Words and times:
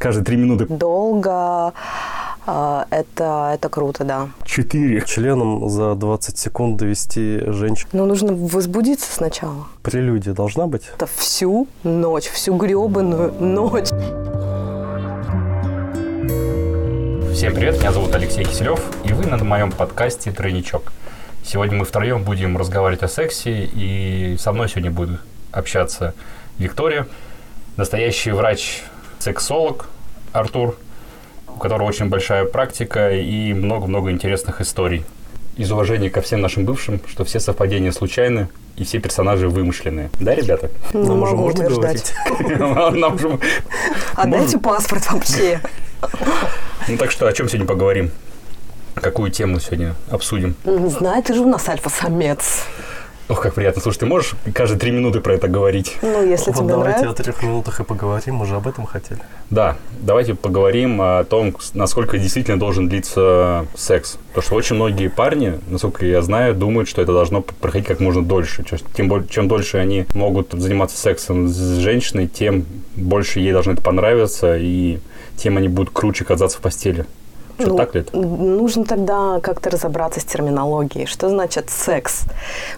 Каждые 0.00 0.24
три 0.24 0.36
минуты. 0.36 0.66
Долго. 0.68 1.72
э, 2.44 2.84
Это, 2.90 3.52
это 3.54 3.68
круто, 3.68 4.02
да. 4.02 4.30
Четыре. 4.44 5.00
Членом 5.06 5.68
за 5.68 5.94
20 5.94 6.36
секунд 6.36 6.76
довести 6.76 7.38
женщину. 7.52 7.88
Но 7.92 8.04
нужно 8.04 8.32
возбудиться 8.34 9.06
сначала. 9.12 9.68
Прелюдия 9.84 10.32
должна 10.34 10.66
быть? 10.66 10.90
Это 10.96 11.06
всю 11.06 11.68
ночь, 11.84 12.24
всю 12.24 12.56
гребаную 12.56 13.32
ночь. 13.38 13.90
Всем 17.32 17.54
привет, 17.54 17.78
меня 17.78 17.92
зовут 17.92 18.12
Алексей 18.12 18.42
Киселев, 18.44 18.80
и 19.04 19.12
вы 19.12 19.26
на 19.26 19.36
моем 19.44 19.70
подкасте 19.70 20.32
«Тройничок». 20.32 20.92
Сегодня 21.44 21.78
мы 21.78 21.84
втроем 21.84 22.24
будем 22.24 22.56
разговаривать 22.58 23.04
о 23.04 23.08
сексе, 23.08 23.70
и 23.72 24.36
со 24.36 24.50
мной 24.50 24.68
сегодня 24.68 24.90
будет 24.90 25.20
общаться 25.52 26.12
Виктория, 26.58 27.06
настоящий 27.76 28.32
врач-сексолог 29.16 29.86
Артур, 30.32 30.76
у 31.48 31.58
которого 31.58 31.86
очень 31.88 32.08
большая 32.08 32.44
практика 32.44 33.10
и 33.12 33.52
много-много 33.52 34.10
интересных 34.10 34.60
историй. 34.60 35.04
Из 35.56 35.72
уважения 35.72 36.10
ко 36.10 36.20
всем 36.20 36.42
нашим 36.42 36.66
бывшим, 36.66 37.00
что 37.08 37.24
все 37.24 37.40
совпадения 37.40 37.90
случайны, 37.90 38.48
и 38.76 38.84
все 38.84 38.98
персонажи 38.98 39.48
вымышленные. 39.48 40.10
Да, 40.20 40.34
ребята? 40.34 40.70
Не 40.92 41.08
Нам 41.08 41.22
уже 41.22 41.34
можно 41.34 41.64
утверждать. 41.64 42.14
Нам 42.58 43.18
же- 43.18 43.38
Отдайте 44.14 44.58
паспорт 44.58 45.10
вообще. 45.10 45.60
Ну 46.88 46.98
так 46.98 47.10
что, 47.10 47.26
о 47.26 47.32
чем 47.32 47.48
сегодня 47.48 47.66
поговорим? 47.66 48.10
Какую 48.94 49.30
тему 49.30 49.60
сегодня 49.60 49.94
обсудим? 50.10 50.54
Знай, 50.64 51.22
ты 51.22 51.32
же 51.34 51.40
у 51.40 51.48
нас 51.48 51.66
альфа-самец. 51.68 52.64
Ох, 53.28 53.40
как 53.42 53.54
приятно. 53.54 53.82
Слушай, 53.82 53.98
ты 53.98 54.06
можешь 54.06 54.34
каждые 54.54 54.78
три 54.78 54.92
минуты 54.92 55.20
про 55.20 55.34
это 55.34 55.48
говорить? 55.48 55.96
Ну, 56.00 56.24
если 56.24 56.52
Вот 56.52 56.58
тебе 56.60 56.68
давайте 56.68 57.00
нравится. 57.00 57.22
о 57.22 57.24
трех 57.24 57.42
минутах 57.42 57.80
и 57.80 57.84
поговорим, 57.84 58.36
мы 58.36 58.46
же 58.46 58.54
об 58.54 58.68
этом 58.68 58.86
хотели. 58.86 59.20
Да, 59.50 59.76
давайте 60.00 60.34
поговорим 60.34 61.00
о 61.02 61.24
том, 61.24 61.56
насколько 61.74 62.18
действительно 62.18 62.56
должен 62.56 62.88
длиться 62.88 63.66
секс. 63.74 64.18
Потому 64.28 64.42
что 64.42 64.54
очень 64.54 64.76
многие 64.76 65.08
парни, 65.08 65.58
насколько 65.68 66.06
я 66.06 66.22
знаю, 66.22 66.54
думают, 66.54 66.88
что 66.88 67.02
это 67.02 67.12
должно 67.12 67.42
проходить 67.42 67.88
как 67.88 67.98
можно 67.98 68.22
дольше. 68.22 68.64
Тем 68.94 69.08
более, 69.08 69.26
чем 69.26 69.48
дольше 69.48 69.78
они 69.78 70.06
могут 70.14 70.52
заниматься 70.52 70.96
сексом 70.96 71.48
с 71.48 71.78
женщиной, 71.78 72.28
тем 72.28 72.64
больше 72.94 73.40
ей 73.40 73.50
должно 73.52 73.72
это 73.72 73.82
понравиться, 73.82 74.56
и 74.56 75.00
тем 75.36 75.56
они 75.56 75.66
будут 75.66 75.92
круче 75.92 76.24
казаться 76.24 76.58
в 76.58 76.60
постели. 76.60 77.06
Что, 77.58 77.68
Ну, 77.70 77.76
так 77.76 77.94
ли 77.94 78.00
это? 78.02 78.16
Нужно 78.16 78.84
тогда 78.84 79.40
как-то 79.42 79.70
разобраться 79.70 80.20
с 80.20 80.24
терминологией. 80.24 81.06
Что 81.06 81.28
значит 81.30 81.70
секс? 81.70 82.22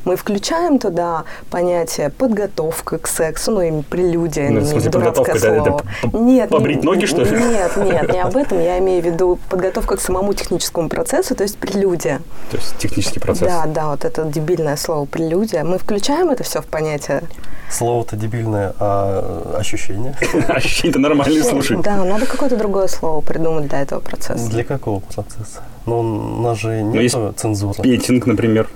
Мы 0.05 0.17
включаем 0.17 0.79
туда 0.79 1.25
понятие 1.51 2.11
подготовка 2.11 2.99
к 2.99 3.09
сексу, 3.09 3.53
ну 3.53 3.61
и 3.63 3.83
прелюдия, 3.83 4.51
Ну, 4.51 4.65
смысле, 4.65 4.91
дурацкое 4.91 5.35
это- 5.35 5.39
слово. 5.39 5.61
это 5.69 5.73
п- 6.11 6.19
нет, 6.19 6.51
побрить 6.51 6.79
не- 6.79 6.83
ноги, 6.85 7.07
что 7.07 7.23
ли? 7.23 7.31
Нет, 7.31 7.77
нет, 7.77 8.13
не 8.13 8.21
об 8.23 8.37
этом. 8.37 8.61
Я 8.61 8.79
имею 8.79 9.03
в 9.03 9.07
виду 9.07 9.39
подготовка 9.51 9.97
к 9.97 10.01
самому 10.01 10.33
техническому 10.35 10.89
процессу, 10.89 11.35
то 11.35 11.43
есть 11.43 11.59
прелюдия. 11.59 12.21
То 12.51 12.57
есть 12.59 12.77
технический 12.79 13.19
процесс. 13.21 13.49
Да, 13.49 13.67
да, 13.67 13.87
вот 13.89 14.05
это 14.05 14.25
дебильное 14.25 14.77
слово 14.77 15.07
прелюдия. 15.07 15.65
Мы 15.65 15.79
включаем 15.79 16.31
это 16.31 16.45
все 16.45 16.61
в 16.63 16.67
понятие. 16.67 17.23
Слово-то 17.71 18.17
дебильное, 18.17 18.73
а 18.79 19.57
ощущение? 19.59 20.15
Ощущения-то 20.49 20.99
нормальные, 21.01 21.43
слушай. 21.45 21.77
Да, 21.83 21.97
надо 22.05 22.25
какое-то 22.27 22.57
другое 22.57 22.87
слово 22.87 23.21
придумать 23.21 23.69
для 23.69 23.83
этого 23.83 24.01
процесса. 24.01 24.49
Для 24.49 24.65
какого 24.69 25.01
процесса? 25.01 25.63
Ну, 25.87 25.99
у 26.01 26.43
нас 26.43 26.59
же 26.59 26.83
нет 26.83 27.13
цензуры. 27.37 27.83
Петинг, 27.83 28.27
например. 28.27 28.69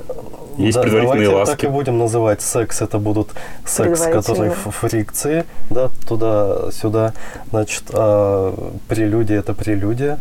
Есть 0.59 0.77
Да, 0.77 0.83
предварительные 0.83 1.29
давайте 1.29 1.51
ласки. 1.51 1.61
так 1.63 1.65
и 1.65 1.73
будем 1.73 1.99
называть 1.99 2.43
секс. 2.43 2.83
Это 2.83 2.99
будут 2.99 3.31
секс, 3.65 4.03
который 4.03 4.51
в 4.51 4.71
фрикции, 4.71 5.45
да, 5.71 5.89
туда-сюда. 6.07 7.15
Значит, 7.51 7.85
а 7.93 8.55
прелюдия– 8.89 9.39
это 9.41 9.55
прелюдия. 9.55 10.19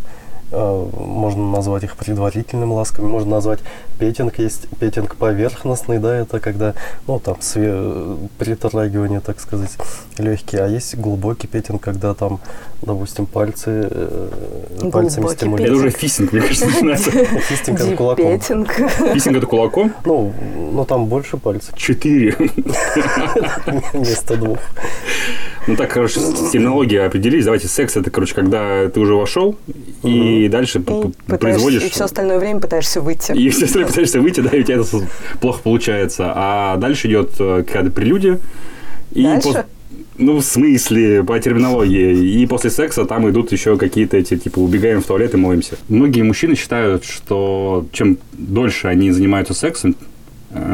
А, 0.54 0.90
Можно 1.00 1.50
назвать 1.52 1.84
их 1.84 1.96
предварительными 1.96 2.72
ласками, 2.74 3.06
можно 3.08 3.32
назвать 3.32 3.60
петинг. 4.00 4.38
Есть 4.40 4.68
петинг 4.80 5.16
поверхностный, 5.16 5.98
да, 6.00 6.16
это 6.17 6.39
когда, 6.39 6.73
ну, 7.08 7.20
там, 7.20 7.36
све- 7.36 8.28
притрагивание, 8.38 9.20
так 9.22 9.40
сказать, 9.40 9.72
легкие. 10.17 10.64
А 10.64 10.67
есть 10.67 10.98
глубокий 10.98 11.48
петинг, 11.48 11.82
когда 11.82 12.14
там, 12.14 12.40
допустим, 12.82 13.26
пальцы, 13.28 13.88
э, 13.90 14.30
пальцами 14.92 15.23
Глубокий 15.26 15.64
Это 15.64 15.73
уже 15.73 15.92
стимулируют. 15.92 15.95
фистинг, 15.95 16.32
мне 16.34 16.42
кажется, 16.42 16.66
начинается. 16.66 17.11
Фистинг 17.11 17.80
это 17.80 17.95
кулаком. 17.95 18.40
Фистинг 18.40 19.38
это 19.38 19.45
кулаком? 19.45 19.94
Ну, 20.06 20.34
но 20.73 20.84
там 20.86 21.06
больше 21.06 21.38
пальцев 21.38 21.76
Четыре. 21.78 22.36
вместо 23.94 24.36
двух. 24.36 24.60
Ну 25.67 25.76
так, 25.76 25.92
короче, 25.92 26.20
с 26.20 26.52
терминологией 26.52 27.05
определились. 27.05 27.45
Давайте, 27.45 27.67
секс 27.67 27.95
это, 27.95 28.10
короче, 28.10 28.33
когда 28.33 28.89
ты 28.89 28.99
уже 28.99 29.14
вошел, 29.14 29.58
и 30.04 30.48
дальше 30.49 30.80
И, 30.80 31.36
производишь... 31.38 31.83
и 31.83 31.89
все 31.89 32.05
остальное 32.05 32.39
время 32.39 32.60
пытаешься 32.60 33.02
выйти. 33.02 33.32
И 33.33 33.49
все 33.49 33.66
остальное 33.66 33.89
пытаешься 33.89 34.20
выйти, 34.20 34.42
да, 34.42 34.49
и 34.49 34.61
у 34.61 34.64
тебя 34.64 34.77
это 34.77 34.88
плохо 35.39 35.61
получается. 35.61 36.32
А 36.36 36.77
дальше 36.77 37.08
идет 37.08 37.32
э, 37.39 37.64
какая-то 37.66 37.92
прелюдия. 37.92 38.39
И 39.14 39.23
Дальше? 39.23 39.66
Ну, 40.17 40.38
в 40.38 40.44
смысле, 40.44 41.23
по 41.23 41.39
терминологии. 41.39 42.42
И 42.42 42.45
после 42.45 42.70
секса 42.70 43.05
там 43.05 43.30
идут 43.30 43.52
еще 43.52 43.78
какие-то 43.78 44.17
эти, 44.17 44.38
типа, 44.38 44.60
убегаем 44.60 45.02
в 45.02 45.05
туалет 45.05 45.33
и 45.33 45.38
моемся. 45.38 45.78
Многие 45.89 46.22
мужчины 46.22 46.55
считают, 46.55 47.05
что 47.05 47.86
чем 47.92 48.17
дольше 48.33 48.88
они 48.88 49.11
занимаются 49.11 49.54
сексом, 49.54 49.95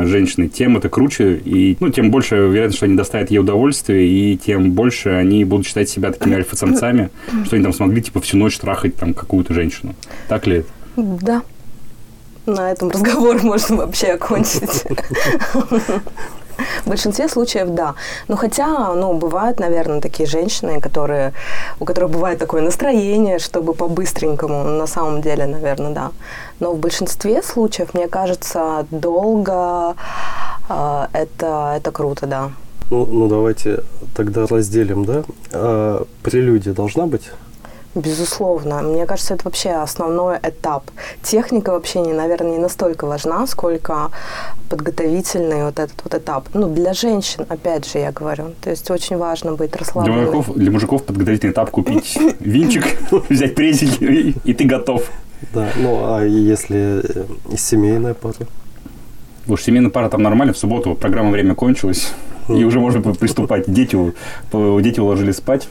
женщины, 0.03 0.47
тем 0.47 0.77
это 0.77 0.89
круче, 0.89 1.35
и 1.37 1.77
ну, 1.79 1.89
тем 1.89 2.11
больше 2.11 2.35
вероятность, 2.35 2.77
что 2.77 2.85
они 2.85 2.95
доставят 2.95 3.31
ей 3.31 3.39
удовольствие, 3.39 4.07
и 4.07 4.37
тем 4.37 4.71
больше 4.71 5.09
они 5.09 5.43
будут 5.45 5.67
считать 5.67 5.89
себя 5.89 6.11
такими 6.11 6.35
альфа-самцами, 6.35 7.09
что 7.45 7.55
они 7.55 7.63
там 7.63 7.73
смогли, 7.73 8.01
типа, 8.01 8.21
всю 8.21 8.37
ночь 8.37 8.57
трахать 8.57 8.95
там 8.95 9.13
какую-то 9.13 9.53
женщину. 9.53 9.95
Так 10.27 10.47
ли 10.47 10.57
это? 10.57 10.69
Да. 10.95 11.41
На 12.45 12.71
этом 12.71 12.89
разговор 12.89 13.39
можно 13.43 13.75
вообще 13.75 14.07
окончить. 14.07 14.83
В 16.85 16.89
большинстве 16.89 17.27
случаев 17.27 17.69
да. 17.69 17.95
Но 18.27 18.35
хотя, 18.35 18.93
ну, 18.93 19.13
бывают, 19.13 19.59
наверное, 19.59 20.01
такие 20.01 20.27
женщины, 20.27 20.81
которые, 20.81 21.33
у 21.79 21.85
которых 21.85 22.09
бывает 22.11 22.39
такое 22.39 22.61
настроение, 22.61 23.39
чтобы 23.39 23.73
по-быстренькому, 23.73 24.63
на 24.63 24.87
самом 24.87 25.21
деле, 25.21 25.45
наверное, 25.45 25.93
да. 25.93 26.11
Но 26.59 26.73
в 26.73 26.79
большинстве 26.79 27.41
случаев, 27.43 27.93
мне 27.93 28.07
кажется, 28.07 28.85
долго 28.91 29.95
э, 30.69 31.07
это, 31.13 31.73
это 31.77 31.91
круто, 31.91 32.27
да. 32.27 32.51
Ну, 32.89 33.05
ну 33.05 33.27
давайте 33.27 33.83
тогда 34.15 34.47
разделим, 34.47 35.05
да? 35.05 35.23
А, 35.51 36.05
прелюдия 36.23 36.73
должна 36.73 37.05
быть? 37.05 37.31
Безусловно. 37.97 38.81
Мне 38.83 39.05
кажется, 39.07 39.33
это 39.33 39.43
вообще 39.45 39.71
основной 39.71 40.37
этап. 40.43 40.83
Техника 41.23 41.71
вообще, 41.71 41.99
не, 42.01 42.13
наверное, 42.13 42.51
не 42.51 42.57
настолько 42.59 43.07
важна, 43.07 43.47
сколько 43.47 44.11
подготовительный 44.69 45.63
вот 45.63 45.79
этот 45.79 45.95
вот 46.03 46.13
этап. 46.13 46.47
Ну, 46.53 46.67
для 46.69 46.93
женщин, 46.93 47.45
опять 47.49 47.91
же, 47.91 47.97
я 47.99 48.11
говорю. 48.11 48.53
То 48.61 48.69
есть 48.69 48.91
очень 48.91 49.17
важно 49.17 49.53
быть 49.53 49.71
Для 49.71 49.79
расслабленной. 49.79 50.25
мужиков, 50.25 50.55
для 50.55 50.71
мужиков 50.71 51.03
подготовительный 51.05 51.53
этап 51.53 51.71
купить 51.71 52.17
винчик, 52.39 52.85
взять 53.29 53.55
презик, 53.55 53.99
и, 54.01 54.53
ты 54.53 54.63
готов. 54.65 55.09
Да. 55.53 55.67
Ну, 55.77 55.99
а 56.15 56.23
если 56.23 57.01
э, 57.03 57.55
семейная 57.57 58.13
пара? 58.13 58.35
Уж 59.47 59.61
семейная 59.63 59.89
пара 59.89 60.09
там 60.09 60.21
нормально, 60.21 60.53
в 60.53 60.57
субботу 60.57 60.93
программа 60.93 61.31
«Время» 61.31 61.55
кончилась, 61.55 62.11
и 62.49 62.63
уже 62.63 62.79
можно 62.79 63.01
при- 63.01 63.13
приступать. 63.13 63.63
Дети, 63.71 63.97
дети 64.81 64.99
уложили 64.99 65.31
спать, 65.31 65.67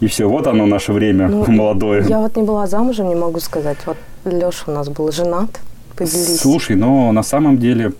и 0.00 0.06
все, 0.06 0.28
вот 0.28 0.46
оно 0.46 0.66
наше 0.66 0.92
время 0.92 1.28
Ну, 1.28 1.44
молодое. 1.48 2.04
Я 2.08 2.20
вот 2.20 2.36
не 2.36 2.42
была 2.42 2.66
замужем, 2.66 3.08
не 3.08 3.14
могу 3.14 3.40
сказать. 3.40 3.78
Вот 3.86 3.96
Леша 4.24 4.64
у 4.66 4.70
нас 4.72 4.88
был 4.88 5.10
женат. 5.12 5.60
Поделись. 5.96 6.40
Слушай, 6.40 6.76
но 6.76 7.10
на 7.12 7.22
самом 7.22 7.58
деле 7.58 7.92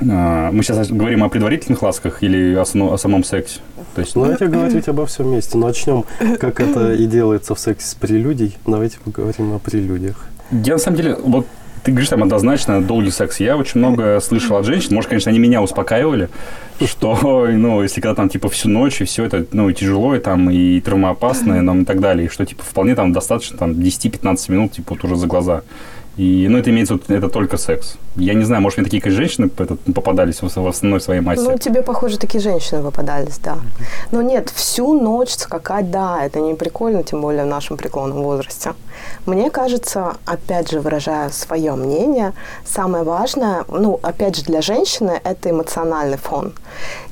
а, 0.00 0.50
мы 0.50 0.62
сейчас 0.62 0.88
говорим 0.90 1.22
о 1.22 1.28
предварительных 1.28 1.82
ласках 1.82 2.22
или 2.22 2.54
о, 2.54 2.62
о 2.62 2.98
самом 2.98 3.24
сексе. 3.24 3.60
То 3.94 4.00
есть, 4.00 4.16
Ну, 4.16 4.22
давайте 4.22 4.46
говорить 4.46 4.88
обо 4.88 5.06
всем 5.06 5.26
вместе. 5.26 5.58
Начнем, 5.58 6.04
как 6.40 6.60
это 6.60 6.92
и 6.94 7.06
делается 7.06 7.54
в 7.54 7.60
сексе 7.60 7.86
с 7.86 7.94
прелюдией. 7.94 8.56
Давайте 8.66 8.98
поговорим 9.04 9.52
о 9.54 9.58
прелюдиях. 9.58 10.28
Я 10.50 10.74
на 10.74 10.78
самом 10.78 10.96
деле, 10.96 11.16
вот 11.22 11.46
ты 11.82 11.90
говоришь 11.90 12.10
там 12.10 12.22
однозначно 12.22 12.80
долгий 12.80 13.10
секс. 13.10 13.40
Я 13.40 13.56
очень 13.56 13.78
много 13.78 14.20
слышал 14.20 14.56
от 14.56 14.64
женщин, 14.64 14.94
может, 14.94 15.08
конечно, 15.08 15.30
они 15.30 15.38
меня 15.38 15.62
успокаивали, 15.62 16.28
что, 16.86 17.48
ну, 17.50 17.82
если 17.82 18.00
когда 18.00 18.14
там, 18.14 18.28
типа, 18.28 18.48
всю 18.48 18.68
ночь, 18.68 19.00
и 19.00 19.04
все 19.04 19.24
это, 19.24 19.46
ну, 19.52 19.68
и 19.68 19.74
тяжело, 19.74 20.14
и 20.14 20.20
там, 20.20 20.50
и 20.50 20.80
травмоопасно, 20.80 21.54
и, 21.54 21.60
ну, 21.60 21.80
и 21.80 21.84
так 21.84 22.00
далее, 22.00 22.26
и 22.26 22.30
что, 22.30 22.44
типа, 22.46 22.62
вполне 22.62 22.94
там 22.94 23.12
достаточно, 23.12 23.58
там, 23.58 23.72
10-15 23.72 24.52
минут, 24.52 24.72
типа, 24.72 24.94
вот 24.94 25.04
уже 25.04 25.16
за 25.16 25.26
глаза. 25.26 25.62
И, 26.16 26.46
ну, 26.48 26.58
это 26.58 26.70
имеется, 26.70 26.98
это 27.08 27.28
только 27.28 27.56
секс. 27.56 27.96
Я 28.16 28.34
не 28.34 28.44
знаю, 28.44 28.60
может, 28.62 28.78
мне 28.78 28.84
такие 28.84 29.00
конечно, 29.00 29.22
женщины 29.22 29.50
это, 29.56 29.76
попадались 29.94 30.42
в, 30.42 30.54
в 30.54 30.66
основной 30.66 31.00
своей 31.00 31.20
массе. 31.20 31.42
Ну, 31.42 31.56
тебе, 31.56 31.82
похоже, 31.82 32.18
такие 32.18 32.40
женщины 32.40 32.82
попадались, 32.82 33.38
да. 33.38 33.56
Но 34.10 34.20
нет, 34.20 34.50
всю 34.50 35.00
ночь 35.00 35.30
скакать, 35.30 35.90
да, 35.90 36.22
это 36.22 36.40
не 36.40 36.54
прикольно, 36.54 37.02
тем 37.02 37.22
более 37.22 37.44
в 37.44 37.48
нашем 37.48 37.78
преклонном 37.78 38.22
возрасте. 38.22 38.74
Мне 39.24 39.50
кажется, 39.50 40.16
опять 40.26 40.70
же, 40.70 40.80
выражая 40.80 41.30
свое 41.30 41.74
мнение, 41.74 42.34
самое 42.64 43.04
важное, 43.04 43.64
ну, 43.68 43.98
опять 44.02 44.36
же, 44.36 44.44
для 44.44 44.60
женщины 44.60 45.20
это 45.24 45.50
эмоциональный 45.50 46.18
фон. 46.18 46.52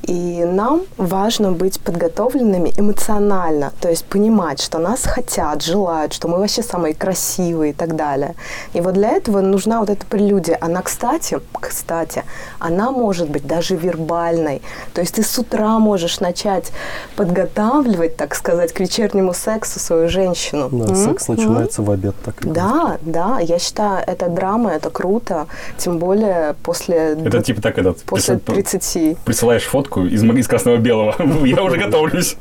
И 0.03 0.43
нам 0.45 0.81
важно 0.97 1.51
быть 1.51 1.79
подготовленными 1.79 2.71
эмоционально, 2.77 3.71
то 3.81 3.89
есть 3.89 4.05
понимать, 4.05 4.61
что 4.61 4.79
нас 4.79 5.03
хотят, 5.03 5.63
желают, 5.63 6.13
что 6.13 6.27
мы 6.27 6.37
вообще 6.37 6.61
самые 6.61 6.93
красивые 6.93 7.71
и 7.71 7.73
так 7.73 7.95
далее. 7.95 8.35
И 8.73 8.81
вот 8.81 8.90
для 8.91 9.09
этого 9.09 9.41
нужна 9.41 9.79
вот 9.79 9.89
эта 9.89 10.05
прелюдия. 10.05 10.57
Она, 10.61 10.81
кстати, 10.81 11.39
кстати, 11.59 12.23
она 12.59 12.91
может 12.91 13.29
быть 13.29 13.45
даже 13.45 13.75
вербальной. 13.75 14.61
То 14.93 15.01
есть 15.01 15.15
ты 15.15 15.23
с 15.23 15.37
утра 15.37 15.79
можешь 15.79 16.19
начать 16.19 16.71
подготавливать, 17.15 18.17
так 18.17 18.35
сказать, 18.35 18.73
к 18.73 18.79
вечернему 18.79 19.33
сексу 19.33 19.79
свою 19.79 20.09
женщину. 20.09 20.69
Да, 20.71 20.85
м-м? 20.85 20.95
секс 20.95 21.27
начинается 21.27 21.81
м-м? 21.81 21.87
в 21.87 21.91
обед. 21.91 22.15
Так 22.23 22.35
да, 22.41 22.97
да, 23.01 23.39
я 23.39 23.59
считаю, 23.59 24.03
это 24.05 24.29
драма, 24.29 24.71
это 24.71 24.89
круто, 24.89 25.47
тем 25.77 25.97
более 25.97 26.55
после... 26.63 27.17
Это 27.25 27.41
типа 27.41 27.61
так 27.61 27.77
этот... 27.77 28.03
После 28.03 28.37
30. 28.37 29.17
Присылаешь 29.19 29.63
фотку 29.63 30.05
из, 30.05 30.23
из 30.23 30.47
красного-белого, 30.47 31.15
я 31.45 31.63
уже 31.63 31.77
готовлюсь. 31.77 32.37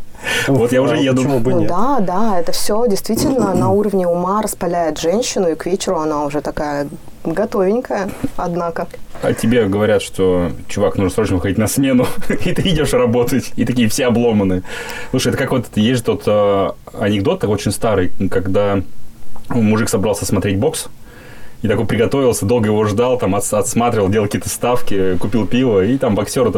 Вот 0.49 0.73
я 0.73 0.83
уже 0.83 0.97
еду. 0.97 1.23
Почему 1.23 1.41
бы 1.41 1.53
нет? 1.55 1.69
Да, 1.69 2.01
да, 2.01 2.41
это 2.41 2.53
все 2.53 2.87
действительно 2.87 3.55
на 3.55 3.71
уровне 3.71 4.07
ума 4.07 4.43
распаляет 4.43 4.99
женщину, 4.99 5.49
и 5.49 5.55
к 5.55 5.67
вечеру 5.67 5.99
она 5.99 6.25
уже 6.25 6.41
такая 6.41 6.89
готовенькая, 7.25 8.11
однако. 8.37 8.87
А 9.23 9.35
тебе 9.35 9.67
говорят, 9.67 10.03
что, 10.03 10.53
чувак, 10.69 10.97
нужно 10.97 11.11
срочно 11.11 11.37
выходить 11.37 11.59
на 11.59 11.67
смену, 11.67 12.07
и 12.29 12.53
ты 12.53 12.63
идешь 12.71 12.93
работать, 12.93 13.53
и 13.57 13.65
такие 13.65 13.89
все 13.89 14.07
обломаны. 14.07 14.63
Слушай, 15.11 15.29
это 15.29 15.39
как 15.39 15.51
вот 15.51 15.67
есть 15.75 16.05
тот 16.05 16.23
э, 16.27 16.71
анекдот, 16.99 17.41
такой 17.41 17.55
очень 17.55 17.73
старый, 17.73 18.13
когда 18.31 18.81
мужик 19.51 19.89
собрался 19.89 20.25
смотреть 20.25 20.59
бокс, 20.59 20.89
и 21.63 21.69
такой 21.69 21.87
приготовился, 21.87 22.47
долго 22.47 22.67
его 22.67 22.85
ждал, 22.87 23.19
там 23.19 23.35
от, 23.35 23.53
отсматривал, 23.53 24.09
делал 24.09 24.27
какие-то 24.27 24.49
ставки, 24.49 25.17
купил 25.19 25.47
пиво, 25.47 25.85
и 25.85 25.99
там 25.99 26.15
боксер 26.15 26.51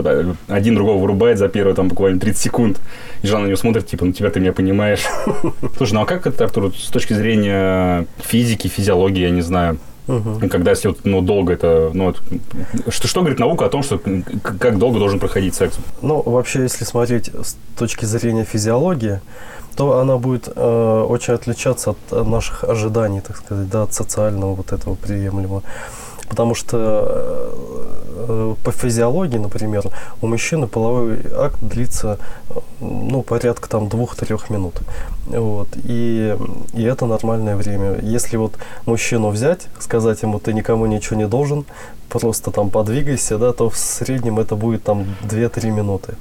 один 0.49 0.75
другого 0.75 0.99
вырубает 0.99 1.39
за 1.39 1.49
первые 1.49 1.75
там 1.75 1.89
буквально 1.89 2.21
30 2.21 2.41
секунд. 2.41 2.81
И 3.23 3.27
жена 3.27 3.41
на 3.41 3.47
него 3.47 3.57
смотрит, 3.57 3.87
типа, 3.87 4.05
ну 4.05 4.13
тебя 4.13 4.31
ты 4.31 4.41
меня 4.41 4.53
понимаешь. 4.53 5.05
Слушай, 5.77 5.95
ну 5.95 6.03
а 6.03 6.07
как 6.07 6.27
это, 6.27 6.45
Артур, 6.45 6.73
с 6.75 6.89
точки 6.89 7.15
зрения 7.15 8.07
физики, 8.19 8.69
физиологии, 8.69 9.23
я 9.23 9.31
не 9.31 9.43
знаю, 9.43 9.79
Угу. 10.09 10.49
Когда 10.51 10.71
если 10.71 10.89
вот, 10.89 11.05
ну, 11.05 11.21
долго 11.21 11.53
это, 11.53 11.93
ну, 11.95 12.13
что, 12.89 13.07
что 13.07 13.21
говорит 13.21 13.39
наука 13.39 13.67
о 13.67 13.69
том, 13.69 13.85
что 13.85 14.01
как 14.43 14.79
долго 14.79 14.99
должен 14.99 15.21
проходить 15.21 15.55
секс? 15.55 15.77
Ну, 16.03 16.21
вообще, 16.23 16.63
если 16.63 16.85
смотреть 16.85 17.29
с 17.29 17.57
точки 17.79 18.05
зрения 18.05 18.45
физиологии, 18.45 19.21
то 19.77 19.99
она 19.99 20.17
будет 20.19 20.49
э, 20.55 21.07
очень 21.09 21.35
отличаться 21.35 21.91
от 21.91 21.99
э, 22.11 22.23
наших 22.23 22.65
ожиданий, 22.65 23.21
так 23.21 23.37
сказать, 23.37 23.69
да, 23.69 23.83
от 23.83 23.93
социального 23.93 24.55
вот 24.55 24.73
этого 24.73 24.95
приемлемого. 24.95 25.63
Потому 26.29 26.55
что 26.55 26.77
э, 26.79 27.72
по 28.65 28.73
физиологии, 28.73 29.39
например, 29.39 29.85
у 30.21 30.27
мужчины 30.27 30.67
половой 30.67 31.19
акт 31.37 31.59
длится 31.61 32.19
ну, 32.81 33.23
порядка 33.23 33.69
там 33.69 33.89
двух-трех 33.89 34.51
минут. 34.51 34.75
Вот. 35.27 35.69
И, 35.85 36.37
и 36.75 36.83
это 36.83 37.07
нормальное 37.07 37.57
время. 37.57 37.99
Если 38.03 38.37
вот 38.37 38.55
мужчину 38.87 39.31
взять, 39.31 39.69
сказать 39.79 40.23
ему, 40.23 40.39
ты 40.39 40.53
никому 40.53 40.87
ничего 40.87 41.17
не 41.17 41.27
должен, 41.27 41.65
просто 42.09 42.51
там 42.51 42.71
подвигайся, 42.71 43.39
да, 43.39 43.53
то 43.53 43.71
в 43.71 43.77
среднем 43.77 44.39
это 44.39 44.55
будет 44.57 44.85
там 44.85 45.07
2-3 45.23 45.71
минуты. 45.71 46.15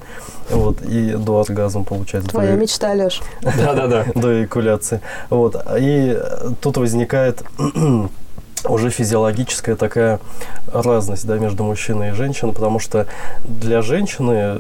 Вот, 0.50 0.82
и 0.82 1.14
до 1.14 1.42
оргазма 1.42 1.84
получается. 1.84 2.30
Твоя 2.32 2.52
до... 2.56 2.58
мечта, 2.58 2.94
Леш. 2.94 3.22
Да-да-да. 3.42 4.06
До 4.16 4.44
экуляции. 4.44 5.02
Вот. 5.30 5.56
И 5.78 6.18
тут 6.62 6.78
возникает 6.78 7.44
уже 8.66 8.90
физиологическая 8.90 9.76
такая 9.76 10.20
разность 10.72 11.26
да, 11.26 11.38
между 11.38 11.64
мужчиной 11.64 12.10
и 12.10 12.12
женщиной, 12.12 12.54
потому 12.54 12.80
что 12.80 13.08
для 13.44 13.82
женщины, 13.82 14.58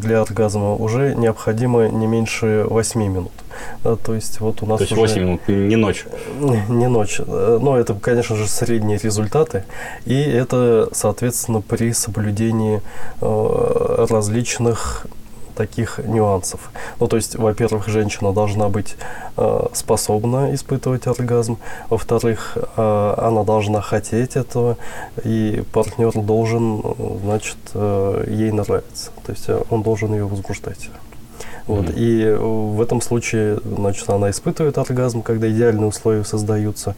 для 0.00 0.20
оргазма 0.22 0.74
уже 0.74 1.14
необходимо 1.14 1.88
не 1.88 2.06
меньше 2.06 2.64
8 2.68 3.00
минут. 3.02 3.32
Да, 3.82 3.96
то 3.96 4.14
есть 4.14 4.40
вот 4.40 4.62
у 4.62 4.66
нас 4.66 4.78
То 4.78 4.84
есть 4.84 4.96
8 4.96 5.20
минут, 5.20 5.48
не 5.48 5.76
ночь? 5.76 6.04
Не 6.68 6.88
ночь. 6.88 7.20
Но 7.26 7.76
это, 7.76 7.94
конечно 7.94 8.36
же, 8.36 8.46
средние 8.46 8.98
результаты. 8.98 9.64
И 10.04 10.20
это, 10.20 10.88
соответственно, 10.92 11.60
при 11.60 11.92
соблюдении 11.92 12.82
э, 13.20 14.06
различных 14.08 15.06
таких 15.58 15.98
нюансов. 16.06 16.70
Ну, 17.00 17.08
то 17.08 17.16
есть, 17.16 17.36
во-первых, 17.36 17.88
женщина 17.88 18.32
должна 18.32 18.68
быть 18.68 18.96
э, 19.36 19.66
способна 19.72 20.54
испытывать 20.54 21.08
оргазм, 21.08 21.58
во-вторых, 21.90 22.56
э, 22.56 23.14
она 23.18 23.42
должна 23.42 23.80
хотеть 23.80 24.36
этого, 24.36 24.76
и 25.24 25.64
партнер 25.72 26.12
должен, 26.12 26.82
значит, 27.24 27.58
э, 27.74 28.24
ей 28.28 28.52
нравиться. 28.52 29.10
То 29.26 29.32
есть, 29.32 29.48
э, 29.48 29.60
он 29.70 29.82
должен 29.82 30.12
ее 30.12 30.26
возбуждать. 30.26 30.90
Вот. 31.66 31.86
Mm-hmm. 31.86 31.94
И 31.96 32.34
в 32.76 32.80
этом 32.80 33.00
случае, 33.00 33.58
значит, 33.64 34.08
она 34.10 34.30
испытывает 34.30 34.78
оргазм, 34.78 35.22
когда 35.22 35.50
идеальные 35.50 35.86
условия 35.86 36.24
создаются. 36.24 36.94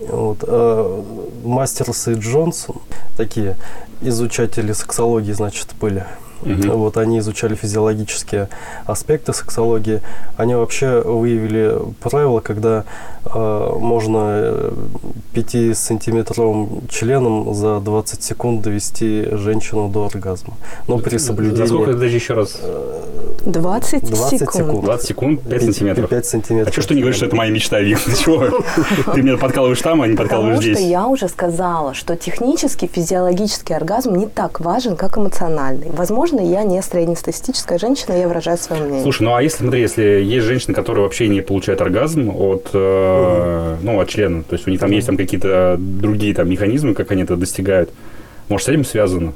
Вот. 0.00 0.38
А 0.42 1.04
Мастерс 1.44 2.08
и 2.08 2.14
Джонсон, 2.14 2.76
такие 3.16 3.56
изучатели 4.00 4.72
сексологии, 4.72 5.32
значит, 5.32 5.68
были 5.80 6.04
Угу. 6.42 6.76
Вот 6.76 6.96
они 6.96 7.18
изучали 7.18 7.54
физиологические 7.54 8.48
аспекты 8.86 9.32
сексологии. 9.32 10.00
Они 10.36 10.54
вообще 10.54 11.00
выявили 11.00 11.78
правило, 12.00 12.40
когда 12.40 12.84
э, 13.24 13.76
можно 13.78 14.72
5-сантиметровым 15.34 16.88
членом 16.88 17.54
за 17.54 17.80
20 17.80 18.22
секунд 18.22 18.62
довести 18.62 19.28
женщину 19.32 19.88
до 19.88 20.06
оргазма. 20.06 20.54
Но 20.88 20.98
при 20.98 21.18
соблюдении... 21.18 21.66
За 21.66 21.74
сколько, 21.74 21.94
даже 21.94 22.16
еще 22.16 22.34
раз? 22.34 22.60
20, 23.44 24.10
20 24.10 24.38
секунд. 24.38 24.54
секунд. 24.54 24.84
20 24.84 25.08
секунд, 25.08 25.42
5 25.42 25.62
сантиметров. 25.62 26.10
5 26.10 26.26
сантиметров. 26.26 26.68
А 26.68 26.72
что, 26.72 26.82
что 26.82 26.94
не 26.94 27.00
говоришь, 27.00 27.16
что 27.16 27.26
это 27.26 27.36
моя 27.36 27.50
мечта, 27.50 27.80
Вик? 27.80 28.00
Ты 28.00 28.16
чего? 28.16 28.62
Ты 29.14 29.22
меня 29.22 29.36
подкалываешь 29.36 29.80
там, 29.80 30.02
а 30.02 30.06
не 30.06 30.16
подкалываешь 30.16 30.58
здесь. 30.58 30.76
Потому 30.76 30.86
что 30.86 30.90
я 30.90 31.06
уже 31.06 31.28
сказала, 31.28 31.94
что 31.94 32.16
технический 32.16 32.86
физиологический 32.86 33.74
оргазм 33.74 34.16
не 34.16 34.26
так 34.26 34.60
важен, 34.60 34.96
как 34.96 35.18
эмоциональный. 35.18 35.90
Возможно, 35.90 36.22
возможно, 36.22 36.40
я 36.40 36.62
не 36.62 36.80
среднестатистическая 36.82 37.78
женщина, 37.78 38.14
я 38.14 38.28
выражаю 38.28 38.58
свое 38.58 38.82
мнение. 38.82 39.02
Слушай, 39.02 39.22
ну 39.22 39.34
а 39.34 39.42
если, 39.42 39.58
смотри, 39.58 39.80
если 39.80 40.02
есть 40.02 40.46
женщины, 40.46 40.74
которые 40.74 41.04
вообще 41.04 41.28
не 41.28 41.40
получают 41.40 41.80
оргазм 41.80 42.30
от, 42.30 42.70
э, 42.72 43.76
ну, 43.82 44.00
от 44.00 44.08
члена, 44.08 44.42
то 44.42 44.54
есть 44.54 44.66
у 44.66 44.70
них 44.70 44.80
там 44.80 44.90
есть 44.90 45.06
там 45.06 45.16
какие-то 45.16 45.76
другие 45.78 46.34
там 46.34 46.48
механизмы, 46.48 46.94
как 46.94 47.10
они 47.10 47.22
это 47.22 47.36
достигают, 47.36 47.90
может, 48.48 48.66
с 48.66 48.68
этим 48.68 48.84
связано? 48.84 49.32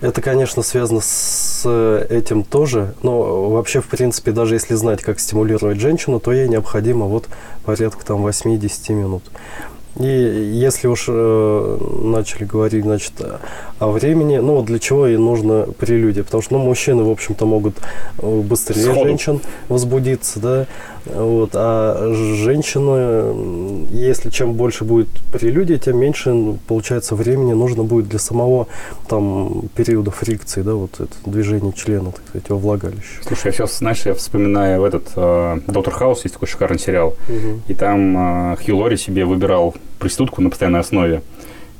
Это, 0.00 0.20
конечно, 0.20 0.62
связано 0.62 1.00
с 1.00 1.66
этим 2.10 2.44
тоже, 2.44 2.94
но 3.02 3.48
вообще, 3.50 3.80
в 3.80 3.86
принципе, 3.86 4.30
даже 4.30 4.54
если 4.54 4.74
знать, 4.74 5.02
как 5.02 5.18
стимулировать 5.18 5.80
женщину, 5.80 6.20
то 6.20 6.32
ей 6.32 6.48
необходимо 6.48 7.06
вот 7.06 7.28
порядка 7.64 8.04
там 8.04 8.26
8-10 8.26 8.92
минут. 8.92 9.22
И 9.98 10.06
если 10.06 10.88
уж 10.88 11.06
э, 11.08 11.78
начали 12.02 12.44
говорить, 12.44 12.84
значит, 12.84 13.12
о 13.78 13.90
времени, 13.90 14.38
ну, 14.38 14.62
для 14.62 14.78
чего 14.78 15.06
и 15.06 15.16
нужно 15.16 15.66
прелюдия? 15.78 16.22
Потому 16.22 16.42
что, 16.42 16.54
ну, 16.54 16.64
мужчины, 16.64 17.02
в 17.02 17.10
общем-то, 17.10 17.46
могут 17.46 17.76
э, 18.18 18.40
быстрее 18.40 18.82
Сходу. 18.82 19.04
женщин 19.04 19.40
возбудиться, 19.68 20.40
да, 20.40 20.66
вот, 21.06 21.50
а 21.54 22.12
женщина, 22.14 23.32
если 23.90 24.30
чем 24.30 24.54
больше 24.54 24.84
будет 24.84 25.08
прелюдия, 25.32 25.78
тем 25.78 25.98
меньше, 25.98 26.56
получается, 26.66 27.14
времени 27.14 27.52
нужно 27.52 27.84
будет 27.84 28.08
для 28.08 28.18
самого, 28.18 28.66
там, 29.08 29.68
периода 29.76 30.10
фрикции, 30.10 30.62
да, 30.62 30.74
вот 30.74 30.94
это 30.98 31.14
движение 31.24 31.72
члена, 31.72 32.10
так 32.10 32.22
сказать, 32.28 32.50
во 32.50 32.56
влагалище. 32.56 33.22
Слушай, 33.22 33.46
я 33.46 33.52
сейчас, 33.52 33.78
знаешь, 33.78 34.04
я 34.04 34.14
вспоминаю 34.14 34.84
этот 34.84 35.08
э, 35.14 35.60
Доктор 35.68 35.94
Хаус, 35.94 36.24
есть 36.24 36.34
такой 36.34 36.48
шикарный 36.48 36.78
сериал, 36.78 37.16
угу. 37.28 37.60
и 37.68 37.74
там 37.74 38.52
э, 38.52 38.56
Хью 38.56 38.76
Лори 38.76 38.96
себе 38.96 39.24
выбирал 39.24 39.74
проститутку 39.98 40.42
на 40.42 40.50
постоянной 40.50 40.80
основе. 40.80 41.22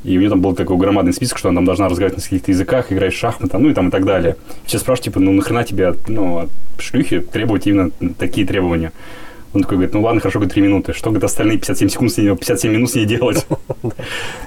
И 0.05 0.17
у 0.17 0.21
нее 0.21 0.31
там 0.31 0.41
был 0.41 0.55
такой 0.55 0.77
громадный 0.77 1.13
список, 1.13 1.39
что 1.39 1.49
она 1.49 1.57
там 1.57 1.65
должна 1.65 1.89
разговаривать 1.89 2.19
на 2.19 2.23
каких-то 2.23 2.53
языках, 2.53 2.93
играть 2.93 3.13
в 3.13 3.19
шахматы, 3.19 3.59
ну 3.59 3.71
и 3.71 3.75
там 3.75 3.89
и 3.89 3.91
так 3.91 4.05
далее. 4.05 4.37
Все 4.65 4.79
спрашивают, 4.79 5.05
типа, 5.05 5.21
ну 5.21 5.33
нахрена 5.33 5.65
тебе 5.65 5.95
ну, 6.07 6.39
от 6.39 6.51
шлюхи 6.79 7.21
требовать 7.21 7.67
именно 7.67 7.91
такие 8.19 8.47
требования? 8.47 8.93
Он 9.57 9.63
такой 9.63 9.79
говорит, 9.79 9.95
ну 9.95 10.03
ладно, 10.03 10.21
хорошо, 10.21 10.39
говорит, 10.39 10.55
3 10.55 10.63
минуты. 10.63 10.93
Что, 10.93 11.11
говорит, 11.11 11.25
остальные 11.25 11.59
57 11.59 11.89
секунд 11.89 12.13
с 12.13 12.19
ней, 12.19 12.29
57 12.29 12.73
минут 12.73 12.91
с 12.91 12.95
ней 12.95 13.07
делать? 13.07 13.47
То 13.83 13.93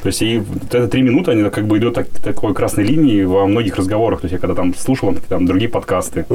есть, 0.06 0.22
и 0.22 0.38
вот 0.38 0.74
это 0.74 0.88
3 0.88 1.02
минуты, 1.02 1.32
они 1.32 1.50
как 1.50 1.66
бы 1.66 1.80
идут 1.80 1.96
так, 1.96 2.08
такой 2.10 2.54
красной 2.54 2.84
линии 2.84 3.24
во 3.24 3.48
многих 3.48 3.76
разговорах. 3.76 4.22
То 4.22 4.26
есть, 4.26 4.34
я 4.34 4.40
когда 4.40 4.56
там 4.56 4.76
слушал 4.76 5.16
там, 5.28 5.46
другие 5.46 5.70
подкасты 5.70 6.26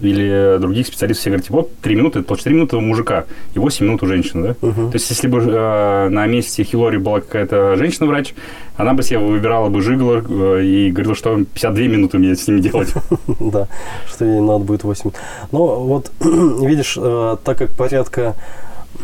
или 0.00 0.58
других 0.58 0.86
специалистов, 0.86 1.20
все 1.20 1.30
говорят, 1.30 1.50
вот 1.50 1.76
3 1.80 1.94
минуты, 1.94 2.18
это 2.20 2.36
4 2.36 2.54
минуты 2.54 2.76
у 2.76 2.80
мужика 2.80 3.24
и 3.54 3.58
8 3.58 3.86
минут 3.86 4.02
у 4.02 4.06
женщины, 4.06 4.48
да? 4.48 4.54
То 4.90 4.94
есть, 4.94 5.08
если 5.10 5.28
бы 5.28 5.38
э, 5.38 6.08
на 6.08 6.26
месте 6.26 6.64
Хилори 6.64 6.98
была 6.98 7.20
какая-то 7.20 7.76
женщина-врач, 7.76 8.34
она 8.76 8.94
бы 8.94 9.02
себе 9.02 9.18
выбирала 9.18 9.68
бы 9.68 9.82
жигло 9.82 10.22
э, 10.28 10.64
и 10.64 10.90
говорила, 10.90 11.14
что 11.14 11.36
52 11.36 11.84
минуты 11.84 12.18
мне 12.18 12.34
с 12.34 12.48
ними 12.48 12.60
делать. 12.60 12.92
Да, 13.40 13.68
что 14.08 14.24
ей 14.24 14.40
надо 14.40 14.64
будет 14.64 14.84
8. 14.84 15.10
Но 15.52 15.80
вот, 15.80 16.10
видишь, 16.20 16.98
э, 17.00 17.36
так 17.44 17.58
как 17.58 17.70
порядка 17.70 18.34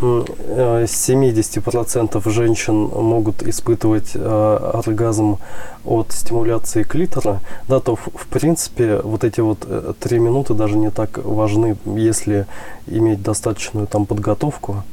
70% 0.00 2.22
э, 2.26 2.30
женщин 2.30 2.74
могут 2.74 3.42
испытывать 3.42 4.12
э, 4.14 4.70
оргазм 4.74 5.38
от 5.84 6.12
стимуляции 6.12 6.82
клитора, 6.82 7.40
да, 7.68 7.80
то 7.80 7.96
в, 7.96 8.08
в 8.14 8.26
принципе 8.26 9.00
вот 9.02 9.24
эти 9.24 9.40
вот 9.40 9.66
три 10.00 10.18
минуты 10.18 10.54
даже 10.54 10.76
не 10.76 10.90
так 10.90 11.18
важны, 11.24 11.76
если 11.84 12.46
иметь 12.86 13.22
достаточную 13.22 13.86
там 13.86 14.06
подготовку. 14.06 14.84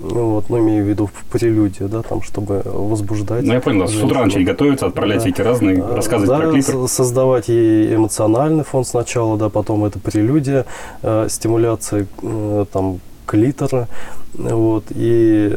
Вот, 0.00 0.48
ну, 0.48 0.58
имею 0.60 0.84
в 0.86 0.88
виду 0.88 1.06
в 1.06 1.24
прелюдию, 1.30 1.90
да, 1.90 2.00
там, 2.00 2.22
чтобы 2.22 2.62
возбуждать. 2.64 3.44
Ну, 3.44 3.52
я 3.52 3.60
понял, 3.60 3.86
с 3.86 4.02
утра 4.02 4.24
начать 4.24 4.46
готовиться, 4.46 4.86
отправлять 4.86 5.18
да. 5.18 5.24
всякие 5.24 5.46
разные, 5.46 5.84
рассказывать 5.84 6.30
да, 6.30 6.38
про 6.38 6.52
клитор. 6.52 6.88
создавать 6.88 7.48
ей 7.48 7.94
эмоциональный 7.94 8.64
фон 8.64 8.86
сначала, 8.86 9.36
да, 9.36 9.50
потом 9.50 9.84
это 9.84 9.98
прелюдия, 9.98 10.64
э, 11.02 11.26
стимуляция, 11.28 12.06
э, 12.22 12.64
там, 12.72 13.00
клитора, 13.26 13.88
вот, 14.32 14.84
и, 14.88 15.54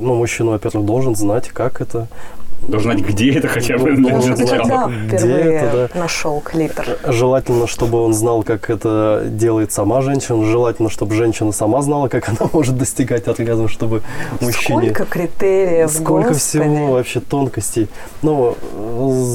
ну, 0.00 0.14
мужчина, 0.14 0.50
во-первых, 0.50 0.84
должен 0.84 1.16
знать, 1.16 1.48
как 1.48 1.80
это, 1.80 2.06
Должен 2.68 2.92
знать, 2.92 3.06
где 3.06 3.32
это 3.32 3.48
хотя 3.48 3.78
бы. 3.78 3.92
Ну, 3.92 4.10
Должен 4.10 4.36
знать, 4.36 4.50
когда 4.50 4.88
впервые 4.88 5.54
это, 5.54 5.90
да. 5.92 6.00
нашел 6.00 6.40
клитор. 6.40 6.86
Желательно, 7.06 7.66
чтобы 7.66 8.00
он 8.02 8.12
знал, 8.12 8.42
как 8.42 8.70
это 8.70 9.22
делает 9.26 9.72
сама 9.72 10.02
женщина. 10.02 10.44
Желательно, 10.44 10.90
чтобы 10.90 11.14
женщина 11.14 11.52
сама 11.52 11.82
знала, 11.82 12.08
как 12.08 12.28
она 12.28 12.48
может 12.52 12.76
достигать 12.76 13.28
оргазма, 13.28 13.68
чтобы 13.68 14.02
мужчине... 14.40 14.90
Сколько 14.92 15.04
критериев, 15.04 15.90
Сколько 15.90 16.28
Господи. 16.30 16.64
всего 16.64 16.92
вообще 16.92 17.20
тонкостей. 17.20 17.88
Ну, 18.22 18.56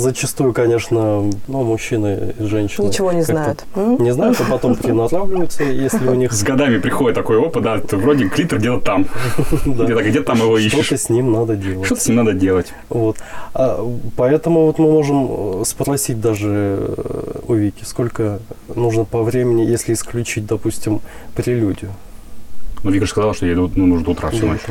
зачастую, 0.01 0.53
конечно, 0.53 1.29
ну, 1.47 1.63
мужчины 1.63 2.33
и 2.37 2.43
женщины... 2.43 2.87
Ничего 2.87 3.11
не 3.11 3.21
знают. 3.21 3.63
Не 3.75 4.11
знают, 4.11 4.39
а 4.41 4.49
потом 4.49 4.75
приноравливаются, 4.75 5.63
если 5.63 6.07
у 6.07 6.15
них... 6.15 6.33
С 6.33 6.43
годами 6.43 6.77
приходит 6.79 7.15
такой 7.15 7.37
опыт, 7.37 7.63
да, 7.63 7.81
вроде 7.91 8.27
клитор 8.29 8.59
где-то 8.59 8.79
там. 8.79 9.07
Где-то 9.65 10.03
где 10.03 10.21
там 10.21 10.37
его 10.39 10.57
ищешь. 10.57 10.85
Что-то 10.85 11.01
с 11.01 11.09
ним 11.09 11.31
надо 11.31 11.55
делать. 11.55 11.85
Что-то 11.85 12.01
с 12.01 12.07
ним 12.07 12.17
надо 12.17 12.33
делать. 12.33 12.73
Вот. 12.89 13.17
А, 13.53 13.85
поэтому 14.15 14.65
вот 14.65 14.79
мы 14.79 14.91
можем 14.91 15.61
э, 15.61 15.63
спросить 15.65 16.21
даже 16.21 16.49
э, 16.49 17.39
у 17.47 17.53
Вики, 17.53 17.83
сколько 17.83 18.39
нужно 18.75 19.03
по 19.03 19.23
времени, 19.23 19.63
если 19.63 19.93
исключить, 19.93 20.45
допустим, 20.45 21.01
прелюдию. 21.35 21.91
Ну, 22.83 22.91
Вика 22.91 23.05
же 23.05 23.11
сказала, 23.11 23.33
что 23.33 23.45
ей 23.45 23.55
ну, 23.55 23.69
нужно 23.75 24.11
утра 24.11 24.29
всю 24.29 24.47
ночь. 24.47 24.61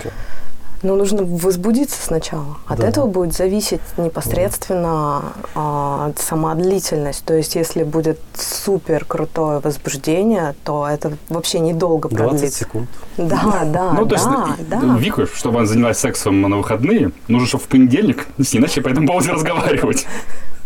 Ну, 0.83 0.97
нужно 0.97 1.25
возбудиться 1.25 2.01
сначала. 2.03 2.57
От 2.67 2.79
да. 2.79 2.89
этого 2.89 3.07
будет 3.07 3.35
зависеть 3.35 3.83
непосредственно 3.99 5.35
а, 5.55 6.13
сама 6.17 6.55
длительность. 6.55 7.25
То 7.25 7.35
есть, 7.35 7.55
если 7.55 7.83
будет 7.83 8.19
супер 8.35 9.05
крутое 9.05 9.59
возбуждение, 9.59 10.55
то 10.65 10.89
это 10.89 11.13
вообще 11.29 11.61
недолго 11.61 12.09
20 12.09 12.29
продлится. 12.31 12.59
секунд. 12.59 12.89
Да, 13.19 13.63
да, 13.67 13.93
ну, 13.93 14.07
то 14.07 14.15
есть, 14.15 14.25
да, 14.25 14.57
да. 14.81 14.97
Вику, 14.97 15.27
чтобы 15.27 15.59
она 15.59 15.67
занялась 15.67 15.99
сексом 15.99 16.41
на 16.41 16.57
выходные, 16.57 17.13
нужно, 17.29 17.47
чтобы 17.47 17.65
в 17.65 17.69
понедельник 17.69 18.27
с 18.43 18.53
ней 18.55 18.61
начали 18.61 18.83
по 18.83 18.89
этому 18.89 19.07
поводу 19.07 19.33
разговаривать. 19.33 20.07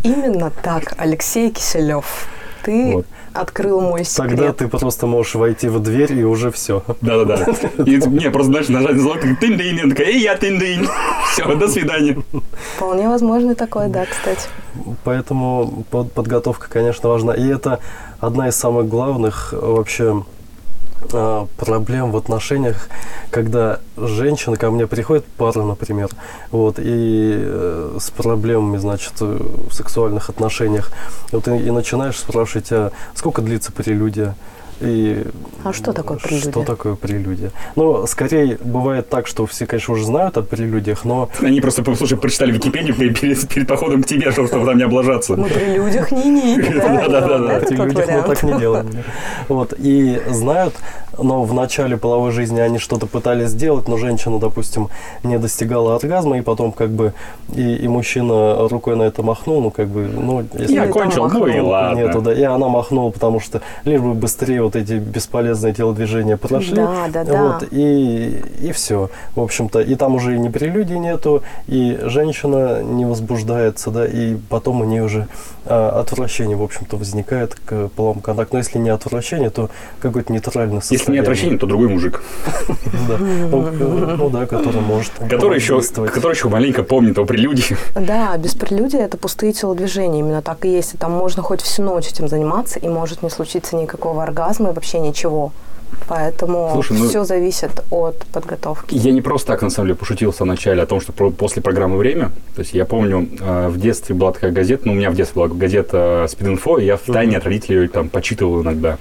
Именно 0.05 0.53
так, 0.63 0.95
Алексей 0.99 1.51
Киселев. 1.51 2.29
Ты 2.65 2.93
вот 2.95 3.07
открыл 3.33 3.81
мой 3.81 4.05
секрет. 4.05 4.31
Тогда 4.31 4.53
ты 4.53 4.69
просто 4.69 5.07
можешь 5.07 5.35
войти 5.35 5.69
в 5.69 5.81
дверь 5.81 6.13
и 6.13 6.25
уже 6.25 6.51
все. 6.51 6.83
Да-да-да. 7.01 7.47
И 7.85 7.97
не, 7.97 8.31
просто, 8.31 8.53
знаешь, 8.53 8.69
нажать 8.69 8.97
на 8.97 9.01
звонок, 9.01 9.23
тын 9.41 9.57
дынь 9.57 9.77
я 9.77 9.89
такая, 9.89 10.07
эй, 10.07 10.21
я 10.21 10.37
тын 10.37 10.59
дынь 10.59 10.87
Все, 11.33 11.55
до 11.55 11.69
свидания. 11.69 12.17
Вполне 12.77 13.09
возможно 13.09 13.55
такое, 13.55 13.89
да, 13.89 14.07
кстати. 14.07 14.49
Поэтому 15.05 15.85
подготовка, 15.91 16.69
конечно, 16.69 17.09
важна. 17.09 17.35
И 17.35 17.47
это 17.47 17.81
одна 18.21 18.49
из 18.49 18.57
самых 18.57 18.89
главных 18.89 19.53
вообще 19.53 20.25
а, 21.13 21.47
проблем 21.57 22.13
в 22.13 22.17
отношениях, 22.17 22.89
когда 23.31 23.81
женщина 23.97 24.57
ко 24.57 24.71
мне 24.71 24.87
приходит, 24.87 25.25
пара, 25.37 25.63
например, 25.63 26.09
вот, 26.51 26.77
и 26.79 27.35
э, 27.37 27.99
с 28.01 28.11
проблемами, 28.11 28.77
значит, 28.79 29.21
в 29.21 29.73
сексуальных 29.73 30.31
отношениях, 30.31 30.93
вот, 31.33 31.49
и, 31.49 31.57
и 31.57 31.71
начинаешь 31.71 32.19
спрашивать, 32.19 32.73
а 32.73 32.93
сколько 33.15 33.43
длится 33.43 33.73
прелюдия, 33.73 34.35
и 34.85 35.25
а 35.65 35.73
что 35.73 35.95
такое 35.95 36.19
прелюдия? 36.19 36.51
Что 36.51 36.63
такое 36.63 36.95
прелюдия? 36.95 37.51
Ну, 37.75 38.07
скорее, 38.07 38.59
бывает 38.63 39.09
так, 39.09 39.27
что 39.27 39.47
все, 39.47 39.65
конечно, 39.65 39.95
уже 39.95 40.05
знают 40.05 40.37
о 40.37 40.43
прелюдиях, 40.43 41.07
но... 41.07 41.31
Они 41.41 41.61
просто, 41.63 41.83
послушай, 41.83 42.19
прочитали 42.19 42.53
Википедию 42.53 42.95
перед, 42.95 43.49
перед 43.49 43.67
походом 43.67 44.03
к 44.03 44.07
тебе, 44.07 44.31
чтобы 44.31 44.49
там 44.49 44.77
не 44.77 44.85
облажаться. 44.85 45.37
Мы 45.37 45.49
при 45.49 45.75
людях 45.75 46.13
не-не. 46.13 46.59
Да-да-да. 47.09 47.61
При 47.61 47.77
людях 47.77 48.09
мы 48.09 48.23
так 48.23 48.43
не 48.43 48.59
делаем. 48.59 48.91
Вот, 49.49 49.73
и 49.79 50.21
знают, 50.29 50.75
но 51.19 51.45
в 51.45 51.55
начале 51.55 51.97
половой 51.97 52.31
жизни 52.31 52.61
они 52.61 52.79
что-то 52.79 53.07
пытались 53.07 53.49
сделать, 53.49 53.89
но 53.89 53.97
женщина, 53.97 54.39
допустим, 54.39 54.89
не 55.23 55.39
достигала 55.39 55.97
оргазма, 55.97 56.39
и 56.39 56.43
потом 56.43 56.73
как 56.73 56.91
бы 56.91 57.15
и, 57.55 57.77
и 57.77 57.89
мужчина 57.89 58.69
рукой 58.69 58.97
на 58.97 59.05
это 59.05 59.23
махнул, 59.23 59.63
ну 59.63 59.71
как 59.71 59.89
бы, 59.89 60.03
ну... 60.03 60.45
Если 60.55 60.75
Я 60.75 60.89
кончил, 60.89 61.29
ну 61.29 61.47
и 61.47 61.59
ладно. 61.59 61.99
Нету, 61.99 62.21
да, 62.21 62.35
и 62.35 62.43
она 62.43 62.69
махнула, 62.69 63.11
потому 63.11 63.41
что 63.41 63.63
лишь 63.85 64.01
бы 64.01 64.13
быстрее 64.13 64.63
вот 64.63 64.74
эти 64.77 64.95
бесполезные 64.95 65.75
телодвижения 65.75 66.37
прошли. 66.37 66.75
Да, 66.75 67.07
да, 67.13 67.25
да. 67.25 67.43
Вот, 67.43 67.69
и, 67.71 68.43
и 68.61 68.73
все, 68.73 69.11
в 69.35 69.41
общем-то. 69.41 69.81
И 69.81 69.95
там 69.95 70.15
уже 70.15 70.37
и 70.37 70.39
не 70.39 70.51
прелюдий 70.51 70.99
нету, 70.99 71.43
и 71.67 71.99
женщина 72.03 72.83
не 72.83 73.05
возбуждается, 73.05 73.91
да, 73.91 74.07
и 74.07 74.37
потом 74.49 74.81
у 74.81 74.85
нее 74.85 75.05
уже 75.05 75.29
а, 75.67 76.01
отвращение, 76.01 76.57
в 76.57 76.63
общем-то, 76.63 76.97
возникает 76.97 77.55
к 77.55 77.89
половому 77.89 78.21
контакту. 78.21 78.55
Но 78.55 78.59
если 78.59 78.79
не 78.79 78.91
отвращение, 78.91 79.49
то 79.51 79.71
какое-то 80.01 80.33
нейтральное 80.33 80.81
состояние. 80.81 81.01
Если 81.01 81.13
не 81.13 81.19
отвращение, 81.19 81.59
то 81.59 81.67
другой 81.67 81.89
мужик. 81.89 82.23
Ну, 83.51 83.71
ну 84.17 84.31
да, 84.31 84.47
который 84.47 84.81
может 84.81 85.13
Который 85.29 85.57
еще, 85.57 85.81
который 85.81 86.33
еще 86.33 86.49
маленько 86.49 86.83
помнит 86.83 87.19
о 87.19 87.25
прелюдии. 87.25 87.77
Да, 87.95 88.37
без 88.37 88.55
прелюдии 88.55 88.99
это 88.99 89.17
пустые 89.17 89.53
телодвижения. 89.53 90.21
Именно 90.21 90.43
так 90.43 90.65
и 90.65 90.71
есть. 90.71 90.95
И 90.95 90.97
там 90.99 91.13
можно 91.13 91.43
хоть 91.43 91.61
всю 91.61 91.83
ночь 91.83 92.09
этим 92.09 92.29
заниматься, 92.29 92.79
и 92.79 92.89
может 92.89 93.23
не 93.23 93.31
случиться 93.31 93.77
никакого 93.77 94.23
оргазма 94.23 94.54
и 94.61 94.73
вообще 94.73 95.01
ничего. 95.01 95.53
Поэтому 96.09 96.71
Слушай, 96.73 96.99
ну, 96.99 97.09
все 97.09 97.25
зависит 97.25 97.85
от 97.91 98.19
подготовки. 98.33 98.95
Я 98.95 99.13
не 99.13 99.23
просто 99.23 99.49
так, 99.49 99.63
на 99.63 99.71
самом 99.71 99.89
деле, 99.89 99.99
пошутил 99.99 100.33
в 100.33 100.37
самом 100.37 100.51
начале 100.51 100.83
о 100.83 100.87
том, 100.87 101.01
что 101.01 101.13
про, 101.13 101.31
после 101.31 101.63
программы 101.63 101.97
«Время», 101.97 102.31
то 102.55 102.61
есть 102.61 102.75
я 102.75 102.85
помню, 102.85 103.29
э, 103.41 103.69
в 103.69 103.79
детстве 103.79 104.15
была 104.15 104.33
такая 104.33 104.51
газета, 104.51 104.87
ну, 104.87 104.93
у 104.93 104.97
меня 104.97 105.11
в 105.11 105.15
детстве 105.15 105.43
была 105.43 105.55
газета 105.55 106.27
«Спид-инфо», 106.29 106.79
и 106.79 106.85
я 106.85 106.97
в 106.97 107.03
тайне 107.03 107.37
от 107.39 107.45
родителей 107.45 107.83
ее 107.83 107.89
там 107.89 108.09
почитывал 108.09 108.63
иногда. 108.63 108.99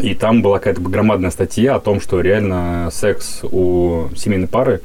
И 0.00 0.14
там 0.14 0.42
была 0.42 0.58
какая-то 0.58 0.80
громадная 0.80 1.30
статья 1.30 1.74
о 1.74 1.80
том, 1.80 2.00
что 2.00 2.20
реально 2.20 2.88
секс 2.92 3.40
у 3.42 4.08
семейной 4.16 4.46
пары 4.48 4.80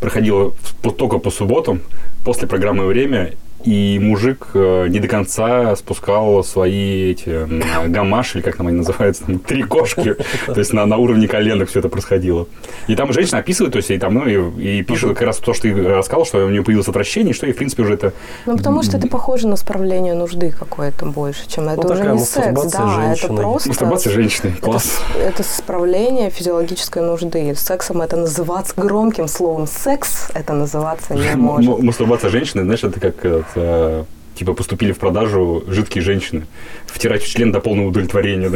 проходил 0.00 0.54
только 0.98 1.18
по 1.18 1.30
субботам, 1.30 1.80
после 2.24 2.46
программы 2.48 2.86
«Время», 2.86 3.32
и 3.64 3.98
мужик 3.98 4.48
э, 4.54 4.88
не 4.88 5.00
до 5.00 5.08
конца 5.08 5.74
спускал 5.76 6.44
свои 6.44 7.12
эти 7.12 7.46
гамаши, 7.88 8.38
или 8.38 8.44
как 8.44 8.56
там 8.56 8.66
они 8.66 8.78
называются, 8.78 9.24
там, 9.24 9.38
три 9.38 9.62
кошки, 9.62 10.16
то 10.46 10.58
есть 10.58 10.72
на, 10.72 10.84
на 10.86 10.98
уровне 10.98 11.26
коленок 11.26 11.70
все 11.70 11.80
это 11.80 11.88
происходило. 11.88 12.46
И 12.88 12.94
там 12.94 13.12
женщина 13.12 13.38
описывает, 13.38 13.72
то 13.72 13.78
есть 13.78 13.90
и 13.90 13.98
там, 13.98 14.14
ну, 14.14 14.26
и, 14.26 14.78
и 14.78 14.82
пишет 14.82 15.10
как 15.10 15.22
раз 15.22 15.38
то, 15.38 15.54
что 15.54 15.62
ты 15.62 15.74
рассказал, 15.74 16.26
что 16.26 16.44
у 16.44 16.50
нее 16.50 16.62
появилось 16.62 16.88
отвращение, 16.88 17.32
что 17.32 17.46
и, 17.46 17.52
в 17.52 17.56
принципе, 17.56 17.82
уже 17.82 17.94
это... 17.94 18.12
Ну, 18.46 18.56
потому 18.56 18.82
что 18.82 18.98
это 18.98 19.08
похоже 19.08 19.48
на 19.48 19.56
справление 19.56 20.14
нужды 20.14 20.50
какое-то 20.50 21.06
больше, 21.06 21.48
чем 21.48 21.68
это 21.68 21.88
ну, 21.88 21.94
уже 21.94 22.04
не 22.04 22.18
секс, 22.18 22.72
да, 22.72 23.14
это 23.14 23.28
просто... 23.28 23.68
Мастурбация 23.70 24.12
женщины, 24.12 24.52
класс. 24.60 25.00
Это, 25.14 25.28
это 25.28 25.42
справление 25.42 26.30
физиологической 26.30 27.02
нужды. 27.02 27.54
Сексом 27.56 28.02
это 28.02 28.16
называться 28.16 28.74
громким 28.76 29.28
словом 29.28 29.66
секс, 29.66 30.28
это 30.34 30.52
называться 30.52 31.14
не 31.14 31.34
может. 31.36 31.82
Мастурбация 31.82 32.30
женщины, 32.30 32.64
знаешь, 32.64 32.84
это 32.84 33.00
как 33.00 33.24
э, 33.54 34.04
типа 34.34 34.54
поступили 34.54 34.92
в 34.92 34.98
продажу 34.98 35.64
жидкие 35.66 36.02
женщины. 36.02 36.46
Втирать 36.86 37.22
в 37.22 37.28
член 37.28 37.52
до 37.52 37.60
полного 37.60 37.88
удовлетворения, 37.88 38.50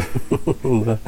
да. 0.62 0.98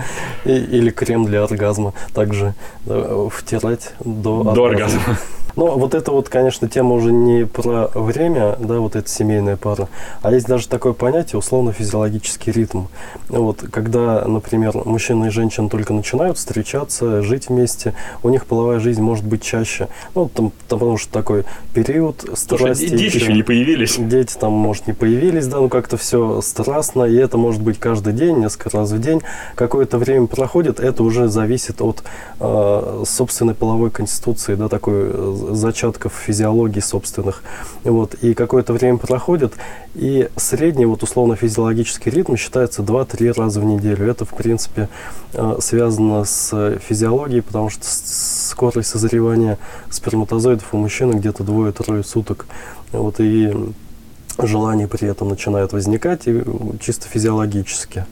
Или 0.45 0.91
крем 0.91 1.27
для 1.27 1.45
оргазма 1.45 1.95
также 2.15 2.55
втирать 2.85 3.95
до 4.01 4.45
До 4.55 4.65
оргазма. 4.65 5.19
Но 5.57 5.79
вот 5.79 5.95
это 5.95 6.11
вот, 6.13 6.29
конечно, 6.29 6.69
тема 6.69 6.95
уже 6.95 7.13
не 7.13 7.47
про 7.47 7.89
время, 7.95 8.57
да, 8.59 8.79
вот 8.79 8.97
эта 8.97 9.09
семейная 9.09 9.57
пара, 9.57 9.89
а 10.23 10.33
есть 10.33 10.47
даже 10.47 10.69
такое 10.69 10.93
понятие 10.93 11.39
условно-физиологический 11.39 12.53
ритм. 12.53 12.85
Вот, 13.29 13.65
когда, 13.71 14.25
например, 14.27 14.73
мужчина 14.85 15.27
и 15.27 15.31
женщина 15.31 15.69
только 15.69 15.93
начинают 15.93 16.39
встречаться, 16.39 17.23
жить 17.23 17.49
вместе, 17.49 17.95
у 18.23 18.29
них 18.29 18.47
половая 18.47 18.81
жизнь 18.81 19.03
может 19.03 19.25
быть 19.25 19.43
чаще. 19.43 19.89
Ну, 20.15 20.29
там, 20.29 20.53
потому 20.69 20.97
что 20.97 21.13
такой 21.13 21.45
период 21.75 22.25
страсти. 22.35 22.89
Слушай, 22.89 22.99
дети 22.99 23.17
еще 23.17 23.33
не 23.33 23.43
появились. 23.43 23.97
Дети 23.99 24.37
там, 24.39 24.53
может, 24.53 24.87
не 24.87 24.93
появились, 24.93 25.47
да, 25.47 25.59
ну 25.59 25.69
как-то 25.69 25.97
все 25.97 26.41
страстно, 26.41 27.05
и 27.05 27.17
это 27.17 27.39
может 27.39 27.63
быть 27.63 27.79
каждый 27.79 28.13
день, 28.13 28.39
несколько 28.39 28.79
раз 28.79 28.91
в 28.91 29.01
день. 29.01 29.23
Какое-то 29.55 29.99
время 29.99 30.27
проходит, 30.27 30.81
это 30.81 31.03
уже 31.03 31.29
зависит 31.29 31.81
от 31.81 32.03
э, 32.41 33.03
собственной 33.07 33.55
половой 33.55 33.91
конституции, 33.91 34.55
да, 34.55 34.69
такой 34.69 35.11
э, 35.13 35.50
зачатков 35.55 36.13
физиологии 36.15 36.81
собственных. 36.81 37.43
Вот, 37.85 38.15
и 38.15 38.35
какое-то 38.35 38.73
время 38.73 38.99
проходит, 38.99 39.55
и 39.95 40.29
средний 40.37 40.87
вот 40.87 41.03
условно-физиологический 41.03 42.11
ритм 42.11 42.37
считается 42.37 42.83
2-3 42.83 43.33
раза 43.37 43.61
в 43.61 43.65
неделю. 43.65 44.11
Это, 44.11 44.25
в 44.25 44.31
принципе, 44.31 44.89
э, 45.33 45.57
связано 45.61 46.25
с 46.25 46.79
физиологией, 46.89 47.43
потому 47.43 47.71
что 47.71 47.85
скорость 47.85 48.91
созревания 48.91 49.59
сперматозоидов 49.91 50.73
у 50.73 50.79
мужчины 50.79 51.13
где-то 51.13 51.45
двое-трое 51.45 52.05
суток. 52.05 52.47
Вот, 52.93 53.21
и 53.21 53.53
желание 54.47 54.89
при 54.89 55.09
этом 55.09 55.29
начинает 55.29 55.73
возникать 55.73 56.27
и 56.27 56.43
чисто 56.81 57.09
физиологически. 57.09 58.07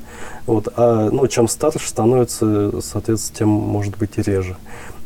Вот. 0.47 0.69
А 0.77 1.11
ну, 1.11 1.27
чем 1.29 1.49
старше 1.49 1.89
становится, 1.89 2.81
соответственно, 2.81 3.39
тем 3.39 3.49
может 3.49 3.97
быть 3.99 4.19
и 4.19 4.23
реже. 4.23 4.57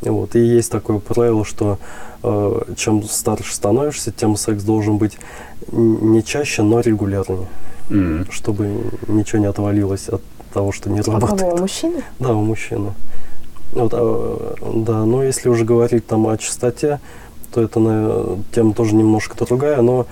Вот. 0.02 0.34
И 0.34 0.40
есть 0.40 0.70
такое 0.70 0.98
правило, 0.98 1.44
что 1.44 1.78
э, 2.22 2.62
чем 2.76 3.02
старше 3.04 3.54
становишься, 3.54 4.12
тем 4.12 4.36
секс 4.36 4.62
должен 4.62 4.98
быть 4.98 5.18
не 5.70 6.22
чаще, 6.22 6.62
но 6.62 6.80
регулярнее. 6.80 7.46
Mm-hmm. 7.88 8.30
Чтобы 8.30 8.84
ничего 9.08 9.40
не 9.40 9.46
отвалилось 9.46 10.08
от 10.08 10.22
того, 10.52 10.72
что 10.72 10.90
не 10.90 11.00
а 11.00 11.04
работает. 11.04 11.40
Кого, 11.40 11.54
у 11.54 11.58
мужчины? 11.58 12.02
Да, 12.18 12.34
у 12.34 12.42
мужчины. 12.42 12.92
Вот, 13.72 13.92
а, 13.94 14.54
да, 14.60 15.04
но 15.04 15.22
если 15.22 15.48
уже 15.48 15.64
говорить 15.64 16.06
там 16.06 16.26
о 16.26 16.36
частоте, 16.36 17.00
то 17.52 17.62
это 17.62 17.80
на, 17.80 18.38
тема 18.54 18.74
тоже 18.74 18.94
немножко 18.94 19.36
другая, 19.44 19.82
но 19.82 20.06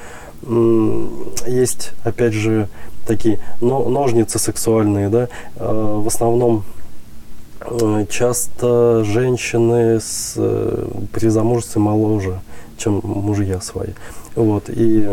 есть, 1.47 1.93
опять 2.03 2.33
же, 2.33 2.69
такие 3.07 3.41
но, 3.61 3.89
ножницы 3.89 4.39
сексуальные, 4.39 5.09
да, 5.09 5.29
а, 5.57 6.01
в 6.01 6.07
основном 6.07 6.65
э, 7.61 8.07
часто 8.09 9.05
женщины 9.05 10.01
с, 10.01 10.35
э, 10.37 10.87
при 11.13 11.29
замужестве 11.29 11.81
моложе, 11.81 12.41
чем 12.79 13.01
мужья 13.03 13.61
свои. 13.61 13.91
Вот, 14.35 14.65
и 14.69 15.09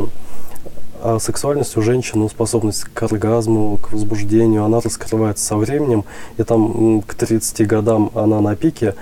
а 1.00 1.20
сексуальность 1.20 1.78
у 1.78 1.82
женщины, 1.82 2.24
ну, 2.24 2.30
способность 2.30 2.86
к 2.86 3.04
оргазму, 3.04 3.78
к 3.78 3.92
возбуждению, 3.92 4.64
она 4.64 4.80
раскрывается 4.80 5.46
со 5.46 5.56
временем, 5.56 6.06
и 6.38 6.44
там 6.44 7.02
к 7.04 7.14
30 7.14 7.68
годам 7.68 8.12
она 8.16 8.42
на 8.42 8.56
пике, 8.56 8.96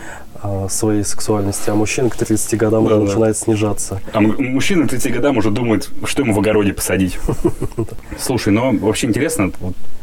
своей 0.70 1.04
сексуальности, 1.04 1.70
а 1.70 1.76
мужчина 1.76 2.10
к 2.10 2.16
30 2.16 2.58
годам 2.58 2.86
да, 2.86 2.96
уже 2.96 2.96
да. 2.96 3.02
начинает 3.08 3.38
снижаться. 3.38 4.02
А 4.14 4.22
мужчина 4.22 4.88
к 4.88 4.90
30 4.90 5.14
годам 5.14 5.38
уже 5.38 5.52
думает, 5.52 5.90
что 6.06 6.22
ему 6.22 6.34
в 6.34 6.40
огороде 6.40 6.74
посадить. 6.74 7.20
Слушай, 8.18 8.54
но 8.54 8.72
вообще 8.72 9.08
интересно, 9.08 9.52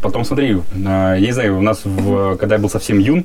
потом 0.00 0.24
смотри, 0.24 0.58
я 0.74 1.18
не 1.18 1.32
знаю, 1.32 1.58
у 1.58 1.62
нас, 1.62 1.82
когда 2.38 2.56
я 2.56 2.60
был 2.60 2.70
совсем 2.70 2.98
юн, 2.98 3.24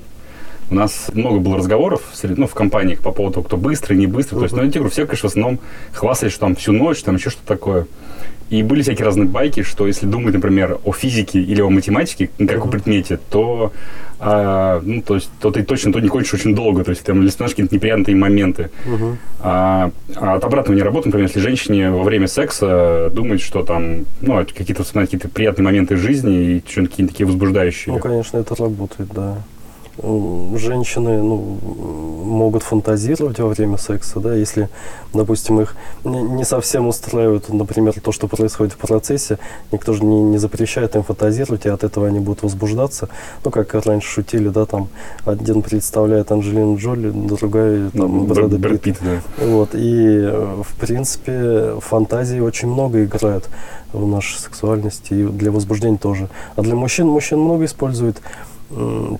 у 0.69 0.75
нас 0.75 1.09
много 1.13 1.39
было 1.39 1.57
разговоров 1.57 2.01
ну, 2.23 2.45
в 2.45 2.53
компаниях 2.53 2.99
по 2.99 3.11
поводу, 3.11 3.41
кто 3.41 3.55
быстрый, 3.55 3.97
не 3.97 4.07
быстрый. 4.07 4.37
То 4.37 4.43
есть, 4.43 4.55
ну, 4.55 4.63
я 4.63 4.69
говорю, 4.69 4.89
все, 4.89 5.05
конечно, 5.05 5.29
в 5.29 5.31
основном 5.31 5.59
хвастались, 5.93 6.33
что 6.33 6.41
там 6.41 6.55
всю 6.55 6.73
ночь, 6.73 7.01
там 7.03 7.15
еще 7.15 7.29
что-то 7.29 7.47
такое. 7.47 7.87
И 8.49 8.63
были 8.63 8.81
всякие 8.81 9.05
разные 9.05 9.27
байки, 9.27 9.63
что 9.63 9.87
если 9.87 10.05
думать, 10.05 10.33
например, 10.33 10.79
о 10.83 10.93
физике 10.93 11.39
или 11.39 11.61
о 11.61 11.69
математике, 11.69 12.29
как 12.37 12.49
uh-huh. 12.49 12.67
о 12.67 12.67
предмете, 12.67 13.19
то, 13.29 13.73
а, 14.19 14.81
ну, 14.83 15.01
то, 15.01 15.15
есть, 15.15 15.29
то 15.39 15.51
ты 15.51 15.63
точно 15.63 15.93
то 15.93 15.99
не 15.99 16.07
хочешь 16.07 16.33
очень 16.33 16.55
долго. 16.55 16.83
То 16.83 16.91
есть 16.91 17.03
там 17.03 17.21
или 17.21 17.29
вспоминаешь 17.29 17.55
какие-то 17.55 17.75
неприятные 17.75 18.15
моменты. 18.15 18.69
Uh-huh. 18.85 19.15
А, 19.39 19.91
а 20.15 20.35
от 20.35 20.43
обратного 20.43 20.75
не 20.75 20.83
работает, 20.83 21.07
например, 21.07 21.27
если 21.27 21.39
женщине 21.39 21.91
во 21.91 22.03
время 22.03 22.27
секса 22.27 23.11
думает, 23.13 23.41
что 23.41 23.63
там, 23.63 24.05
ну, 24.21 24.43
какие-то 24.45 24.83
какие-то 24.83 25.29
приятные 25.29 25.65
моменты 25.65 25.97
жизни 25.97 26.57
и 26.57 26.63
что-то 26.67 26.89
какие-то 26.89 27.11
такие 27.13 27.27
возбуждающие. 27.27 27.93
Ну, 27.93 27.99
конечно, 27.99 28.37
это 28.37 28.55
работает, 28.55 29.09
да 29.13 29.37
женщины 30.01 31.21
ну, 31.21 31.57
могут 32.23 32.63
фантазировать 32.63 33.39
во 33.39 33.49
время 33.49 33.77
секса, 33.77 34.19
да, 34.19 34.35
если, 34.35 34.69
допустим, 35.13 35.61
их 35.61 35.75
не, 36.03 36.43
совсем 36.43 36.87
устраивает, 36.87 37.49
например, 37.49 37.99
то, 37.99 38.11
что 38.11 38.27
происходит 38.27 38.73
в 38.73 38.77
процессе, 38.77 39.39
никто 39.71 39.93
же 39.93 40.03
не, 40.03 40.21
не 40.21 40.37
запрещает 40.37 40.95
им 40.95 41.03
фантазировать, 41.03 41.65
и 41.65 41.69
от 41.69 41.83
этого 41.83 42.07
они 42.07 42.19
будут 42.19 42.43
возбуждаться. 42.43 43.09
Ну, 43.43 43.51
как 43.51 43.73
раньше 43.73 44.07
шутили, 44.07 44.49
да, 44.49 44.65
там, 44.65 44.89
один 45.25 45.61
представляет 45.61 46.31
Анджелину 46.31 46.77
Джоли, 46.77 47.09
другая, 47.09 47.89
там, 47.89 48.17
ну, 48.17 48.23
Брэда 48.25 48.57
Брэд 48.57 48.81
Питт. 48.81 48.97
Да. 49.01 49.45
Вот, 49.45 49.69
и, 49.73 50.19
в 50.63 50.75
принципе, 50.79 51.75
фантазии 51.79 52.39
очень 52.39 52.67
много 52.67 53.03
играют 53.03 53.49
в 53.93 54.05
нашей 54.05 54.37
сексуальности, 54.39 55.13
и 55.13 55.23
для 55.23 55.51
возбуждения 55.51 55.97
тоже. 55.97 56.29
А 56.55 56.61
для 56.61 56.75
мужчин, 56.75 57.07
мужчин 57.07 57.39
много 57.39 57.65
используют 57.65 58.21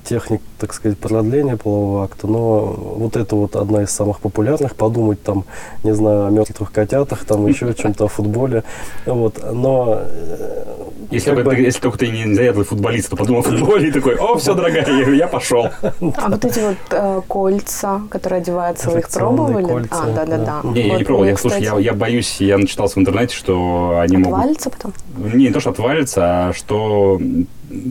техник, 0.03 0.41
так 0.59 0.73
сказать, 0.73 0.97
продления 0.97 1.55
полового 1.55 2.03
акта, 2.03 2.27
но 2.27 2.65
вот 2.65 3.15
это 3.15 3.35
вот 3.35 3.55
одна 3.55 3.83
из 3.83 3.91
самых 3.91 4.19
популярных, 4.19 4.75
подумать 4.75 5.23
там, 5.23 5.45
не 5.83 5.93
знаю, 5.95 6.27
о 6.27 6.29
мертвых 6.29 6.71
котятах, 6.71 7.23
там 7.23 7.47
еще 7.47 7.67
о 7.67 7.73
чем-то, 7.73 8.05
о 8.05 8.07
футболе, 8.07 8.63
вот, 9.05 9.41
но... 9.53 10.01
Э, 10.01 10.73
если, 11.09 11.29
только, 11.29 11.49
бы... 11.49 11.55
ты, 11.55 11.61
если 11.61 11.79
только 11.79 11.97
ты 11.97 12.09
не 12.09 12.33
заядлый 12.33 12.65
футболист, 12.65 13.09
то 13.09 13.15
подумал 13.15 13.39
о 13.39 13.43
футболе 13.43 13.87
и 13.87 13.91
такой, 13.91 14.15
о, 14.15 14.35
все, 14.37 14.53
дорогая, 14.53 14.85
я 15.15 15.27
пошел. 15.27 15.69
А 15.81 16.29
вот 16.29 16.43
эти 16.43 16.59
вот 16.59 16.77
э, 16.91 17.21
кольца, 17.27 18.01
которые 18.09 18.41
одеваются, 18.41 18.89
вы 18.89 18.99
их 18.99 19.09
пробовали? 19.09 19.87
А, 19.91 20.07
да, 20.07 20.25
да, 20.25 20.37
да. 20.37 20.61
Не, 20.63 20.87
я 20.87 20.97
не 20.97 21.03
пробовал, 21.05 21.29
я, 21.29 21.37
слушай, 21.37 21.63
я, 21.63 21.79
я 21.79 21.93
боюсь, 21.93 22.41
я 22.41 22.57
начитался 22.57 22.95
в 22.95 22.97
интернете, 22.97 23.33
что 23.33 23.99
они 24.01 24.17
могут... 24.17 24.39
Отвалится 24.39 24.69
потом? 24.69 24.93
Не, 25.15 25.45
не 25.45 25.51
то, 25.51 25.61
что 25.61 25.69
отвалится, 25.69 26.49
а 26.49 26.53
что 26.53 27.21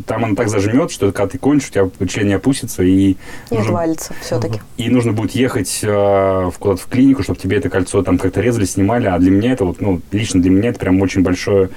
там 0.07 0.25
она 0.25 0.35
так 0.35 0.49
зажмет, 0.49 0.91
что 0.91 1.13
когда 1.13 1.29
ты 1.29 1.39
кончишь, 1.39 1.69
у 1.69 1.73
тебя 1.73 2.07
член 2.09 2.29
не 2.29 2.35
опустится 2.35 2.83
и... 2.83 3.13
И 3.13 3.17
нужно, 3.51 3.65
отвалится 3.65 4.15
все-таки. 4.21 4.61
И 4.77 4.89
нужно 4.89 5.13
будет 5.13 5.33
ехать 5.33 5.81
э, 5.83 6.51
куда-то 6.59 6.83
в 6.83 6.87
клинику, 6.87 7.23
чтобы 7.23 7.39
тебе 7.39 7.59
это 7.59 7.69
кольцо 7.69 8.03
там 8.03 8.19
как-то 8.19 8.41
резали, 8.41 8.65
снимали. 8.65 9.07
А 9.07 9.19
для 9.19 9.31
меня 9.31 9.53
это 9.53 9.65
вот, 9.65 9.81
ну, 9.81 10.01
лично 10.13 10.41
для 10.41 10.51
меня 10.51 10.71
это 10.71 10.79
прям 10.79 11.01
очень 11.03 11.23
большое 11.23 11.71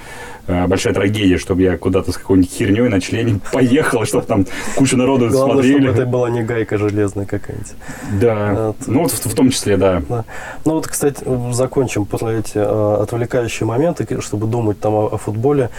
э, 0.48 0.68
большая 0.68 0.94
трагедия, 0.94 1.38
чтобы 1.38 1.64
я 1.64 1.78
куда-то 1.78 2.12
с 2.12 2.18
какой-нибудь 2.18 2.52
херней 2.52 2.88
на 2.88 3.02
члене 3.02 3.40
поехал, 3.52 4.06
чтобы 4.06 4.26
там 4.26 4.46
куча 4.76 4.96
народу 4.96 5.30
Главное, 5.30 5.56
смотрели. 5.56 5.82
чтобы 5.82 6.02
это 6.02 6.06
была 6.06 6.30
не 6.30 6.44
гайка 6.44 6.78
железная 6.78 7.26
какая-нибудь. 7.26 7.74
Да, 8.22 8.54
вот. 8.68 8.88
ну 8.88 9.04
вот 9.04 9.12
в, 9.12 9.26
в 9.26 9.36
том 9.36 9.50
числе, 9.50 9.76
да. 9.76 10.02
да. 10.08 10.26
Ну 10.64 10.76
вот, 10.76 10.88
кстати, 10.88 11.24
закончим 11.52 12.06
про 12.06 12.32
эти 12.32 12.58
э, 12.58 13.02
отвлекающие 13.02 13.68
моменты, 13.68 14.08
чтобы 14.22 14.48
думать 14.48 14.80
там 14.80 14.94
о, 14.94 15.08
о 15.08 15.18
футболе. 15.18 15.70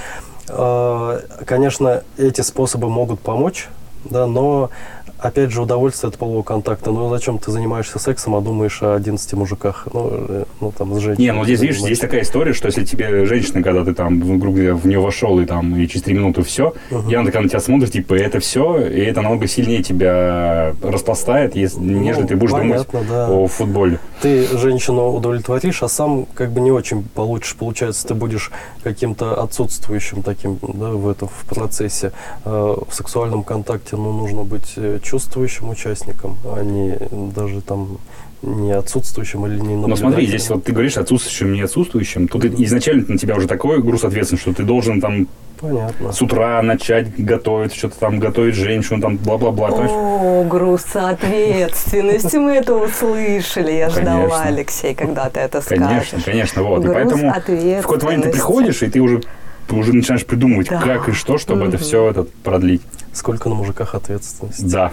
Э, 0.53 1.21
конечно, 1.45 2.03
эти 2.19 2.41
способы 2.41 2.89
могут 2.89 3.21
помочь, 3.21 3.69
да, 4.05 4.27
но 4.27 4.71
опять 5.19 5.51
же, 5.51 5.63
удовольствие 5.63 6.09
от 6.09 6.19
полового 6.19 6.43
контакта. 6.43 6.91
Ну, 6.91 7.09
зачем 7.11 7.39
ты 7.39 7.51
занимаешься 7.51 7.99
сексом, 7.99 8.35
а 8.35 8.41
думаешь 8.41 8.83
о 8.83 8.95
11 8.95 9.33
мужиках? 9.35 9.87
Ну, 9.93 10.11
э, 10.13 10.45
ну 10.61 10.73
там, 10.77 10.95
с 10.95 10.99
женщиной. 11.01 11.25
Не, 11.25 11.33
ну, 11.33 11.45
здесь, 11.45 11.61
видишь, 11.61 11.81
здесь 11.81 11.99
такая 11.99 12.23
история, 12.23 12.53
что 12.53 12.67
если 12.67 12.85
тебе 12.85 13.27
женщина, 13.27 13.63
когда 13.63 13.85
ты 13.85 13.95
там, 13.95 14.21
грубо 14.39 14.57
говоря, 14.57 14.75
в 14.75 14.87
нее 14.87 15.01
вошел, 15.01 15.39
и 15.41 15.45
там, 15.45 15.77
и 15.77 15.87
через 15.87 16.03
3 16.03 16.15
минуты 16.15 16.43
все, 16.43 16.75
uh-huh. 16.91 17.11
и 17.11 17.15
она 17.15 17.27
такая 17.27 17.43
на 17.43 17.49
тебя 17.49 17.61
смотрит, 17.61 17.93
типа, 17.93 18.15
это 18.15 18.41
все, 18.41 18.81
и 18.87 19.01
это 19.01 19.21
намного 19.21 19.47
сильнее 19.47 19.83
тебя 19.83 20.75
распластает, 20.83 21.55
если, 21.55 21.79
ну, 21.79 22.01
нежели 22.01 22.27
ты 22.27 22.37
будешь 22.37 22.53
понятно, 22.53 22.85
думать 22.93 23.09
да. 23.09 23.29
о 23.31 23.47
футболе. 23.47 23.99
Ты 24.20 24.46
женщину 24.59 25.14
удовлетворишь, 25.14 25.83
а 25.83 25.88
сам 25.88 26.26
как 26.35 26.52
бы 26.52 26.61
не 26.61 26.70
очень 26.70 27.02
получишь. 27.02 27.56
Получается, 27.56 28.06
ты 28.06 28.14
будешь 28.14 28.50
каким-то 28.83 29.42
отсутствующим 29.42 30.22
таким, 30.22 30.59
да, 30.61 30.90
в 30.90 31.09
этом 31.09 31.28
в 31.28 31.46
процессе. 31.46 32.12
Э, 32.44 32.76
в 32.87 32.94
сексуальном 32.94 33.42
контакте, 33.44 33.96
ну, 33.96 34.12
нужно 34.12 34.42
быть 34.42 34.74
э, 34.76 35.00
чувствующим 35.02 35.70
участником, 35.70 36.37
а 36.44 36.62
не 36.62 36.98
даже 37.33 37.62
там 37.62 37.98
не 38.42 38.72
отсутствующим 38.72 39.46
или 39.46 39.59
не 39.59 39.76
Но 39.76 39.96
смотри, 39.96 40.26
здесь 40.26 40.48
вот 40.48 40.64
ты 40.64 40.72
говоришь 40.72 40.96
отсутствующим, 40.96 41.53
не 41.53 41.62
отсутствующим. 41.62 42.29
Тут 42.29 42.44
изначально 42.44 43.05
на 43.09 43.18
тебя 43.18 43.37
уже 43.37 43.46
такой 43.46 43.83
груз 43.83 44.05
ответственности, 44.05 44.42
что 44.42 44.55
ты 44.55 44.62
должен 44.62 45.00
там 45.00 45.29
Понятно. 45.61 46.12
с 46.12 46.22
утра 46.22 46.62
начать 46.62 47.22
готовить, 47.22 47.74
что-то 47.74 47.98
там 47.98 48.18
готовить 48.18 48.55
женщину, 48.55 49.00
там 49.00 49.16
бла-бла-бла. 49.18 49.68
О, 49.68 50.44
груз 50.44 50.87
ответственности, 50.94 52.37
мы 52.37 52.53
это 52.53 52.74
услышали. 52.74 53.72
Я 53.72 53.90
ждала, 53.90 54.42
Алексей, 54.42 54.94
когда 54.94 55.29
ты 55.29 55.40
это 55.40 55.61
скажешь. 55.61 55.87
Конечно, 55.87 56.20
конечно, 56.24 56.62
вот. 56.62 56.85
И 56.85 56.88
поэтому 56.88 57.31
в 57.31 57.83
какой-то 57.83 58.07
момент 58.07 58.24
ты 58.24 58.31
приходишь, 58.31 58.83
и 58.83 58.88
ты 58.88 59.00
уже 59.00 59.20
ты 59.68 59.76
уже 59.76 59.92
начинаешь 59.92 60.26
придумывать, 60.26 60.68
да. 60.68 60.81
как 60.81 61.09
и 61.09 61.12
что, 61.12 61.38
чтобы 61.38 61.66
это 61.66 61.79
все 61.79 62.11
этот 62.11 62.33
продлить. 62.33 62.83
Сколько 63.12 63.48
на 63.48 63.55
мужиках 63.55 63.94
ответственности. 63.94 64.62
Да. 64.62 64.92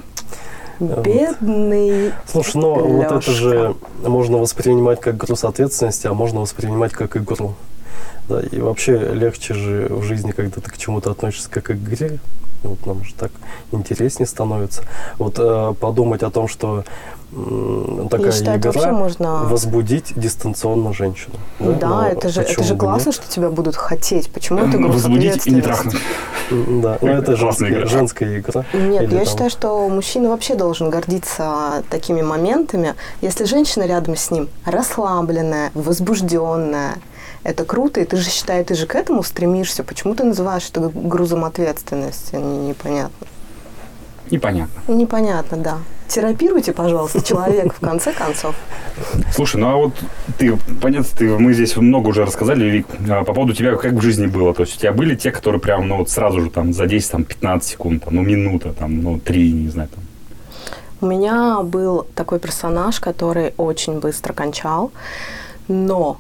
Бедный. 0.80 2.14
Слушай, 2.26 2.58
ну 2.58 2.88
вот 2.88 3.12
это 3.12 3.32
же 3.32 3.76
можно 4.04 4.38
воспринимать 4.38 5.02
как 5.02 5.18
груз 5.18 5.44
ответственности, 5.44 6.08
а 6.08 6.14
можно 6.14 6.42
воспринимать 6.42 6.92
как 6.92 7.18
игру. 7.18 7.56
Да, 8.30 8.42
и 8.42 8.60
вообще 8.60 8.98
легче 9.14 9.54
же 9.54 9.88
в 9.90 10.04
жизни, 10.04 10.32
когда 10.32 10.62
ты 10.62 10.70
к 10.70 10.78
чему-то 10.78 11.12
относишься 11.12 11.50
как 11.50 11.66
к 11.66 11.72
игре. 11.72 12.20
Вот 12.64 12.86
нам 12.86 13.04
же 13.04 13.14
так 13.14 13.32
интереснее 13.72 14.28
становится. 14.28 14.84
Вот 15.18 15.36
э, 15.40 15.74
подумать 15.80 16.24
о 16.24 16.30
том, 16.30 16.48
что 16.48 16.84
м, 17.34 18.08
такая 18.10 18.28
Я 18.28 18.32
считаю, 18.32 18.60
игра 18.60 18.72
вообще 18.72 18.92
можно... 18.92 19.44
возбудить 19.44 20.14
дистанционно 20.16 20.94
женщину. 20.94 21.36
Да, 21.60 21.88
но 21.90 22.08
это 22.08 22.30
же, 22.30 22.42
это 22.42 22.64
же 22.64 22.76
классно, 22.76 23.10
нет? 23.10 23.16
что 23.16 23.30
тебя 23.32 23.50
будут 23.50 23.76
хотеть. 23.76 24.32
Почему 24.32 24.60
это 24.60 24.78
груз 24.78 24.94
Возбудить 24.94 25.46
и 25.48 25.52
не 25.52 25.62
трахнуть. 25.62 25.96
Да, 26.50 26.98
но 27.02 27.10
это 27.10 27.36
женская, 27.36 27.70
игра. 27.72 27.86
женская 27.86 28.40
игра. 28.40 28.64
Нет, 28.74 29.04
Или 29.04 29.14
я 29.14 29.20
там- 29.20 29.28
считаю, 29.28 29.50
что 29.50 29.88
мужчина 29.90 30.30
вообще 30.30 30.56
должен 30.56 30.90
гордиться 30.90 31.84
такими 31.90 32.22
моментами. 32.22 32.96
Если 33.22 33.44
женщина 33.46 33.84
рядом 33.84 34.16
с 34.16 34.32
ним 34.32 34.48
расслабленная, 34.66 35.72
возбужденная, 35.74 36.96
это 37.44 37.66
круто, 37.66 38.00
и 38.02 38.06
ты 38.06 38.18
же 38.18 38.30
считаешь, 38.30 38.68
ты 38.68 38.76
же 38.76 38.86
к 38.88 38.96
этому 38.96 39.24
стремишься. 39.24 39.84
Почему 39.84 40.16
ты 40.16 40.24
называешь 40.24 40.68
это 40.70 40.90
грузом 40.94 41.46
ответственности? 41.46 42.36
Не- 42.36 42.68
Непонятно. 42.70 43.28
Непонятно. 44.30 44.92
Непонятно, 44.92 45.58
да. 45.58 45.78
Терапируйте, 46.10 46.72
пожалуйста, 46.74 47.22
человека 47.22 47.74
в 47.76 47.80
конце 47.80 48.14
концов. 48.14 48.56
Слушай, 49.34 49.58
ну 49.58 49.68
а 49.70 49.76
вот 49.76 49.94
ты, 50.38 50.58
понятно, 50.82 51.08
ты, 51.18 51.38
мы 51.38 51.54
здесь 51.54 51.76
много 51.78 52.10
уже 52.10 52.26
рассказали, 52.26 52.66
Вик, 52.66 52.88
а 53.10 53.24
по 53.24 53.34
поводу 53.34 53.54
тебя, 53.54 53.76
как 53.76 53.94
в 53.94 54.02
жизни 54.02 54.26
было. 54.26 54.54
То 54.54 54.64
есть 54.64 54.76
у 54.78 54.80
тебя 54.80 54.92
были 54.94 55.16
те, 55.16 55.32
которые 55.32 55.60
прям, 55.62 55.88
ну 55.88 55.98
вот 55.98 56.10
сразу 56.10 56.42
же 56.42 56.50
там 56.50 56.74
за 56.74 56.86
10, 56.88 57.12
там, 57.12 57.24
15 57.24 57.70
секунд, 57.70 58.04
там, 58.06 58.16
ну 58.16 58.22
минута, 58.22 58.74
там, 58.74 59.02
ну 59.02 59.20
3, 59.20 59.52
не 59.52 59.70
знаю, 59.70 59.90
там. 59.90 60.04
У 61.00 61.06
меня 61.06 61.62
был 61.62 62.08
такой 62.16 62.40
персонаж, 62.40 63.00
который 63.00 63.54
очень 63.58 64.00
быстро 64.00 64.34
кончал, 64.34 64.92
но 65.68 66.18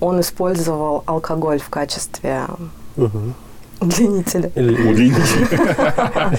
он 0.00 0.20
использовал 0.20 1.02
алкоголь 1.06 1.60
в 1.60 1.68
качестве 1.68 2.42
Мгм. 2.96 3.34
удлинителя. 3.80 4.50
Или 4.54 4.88
Удлинитель. 4.90 5.58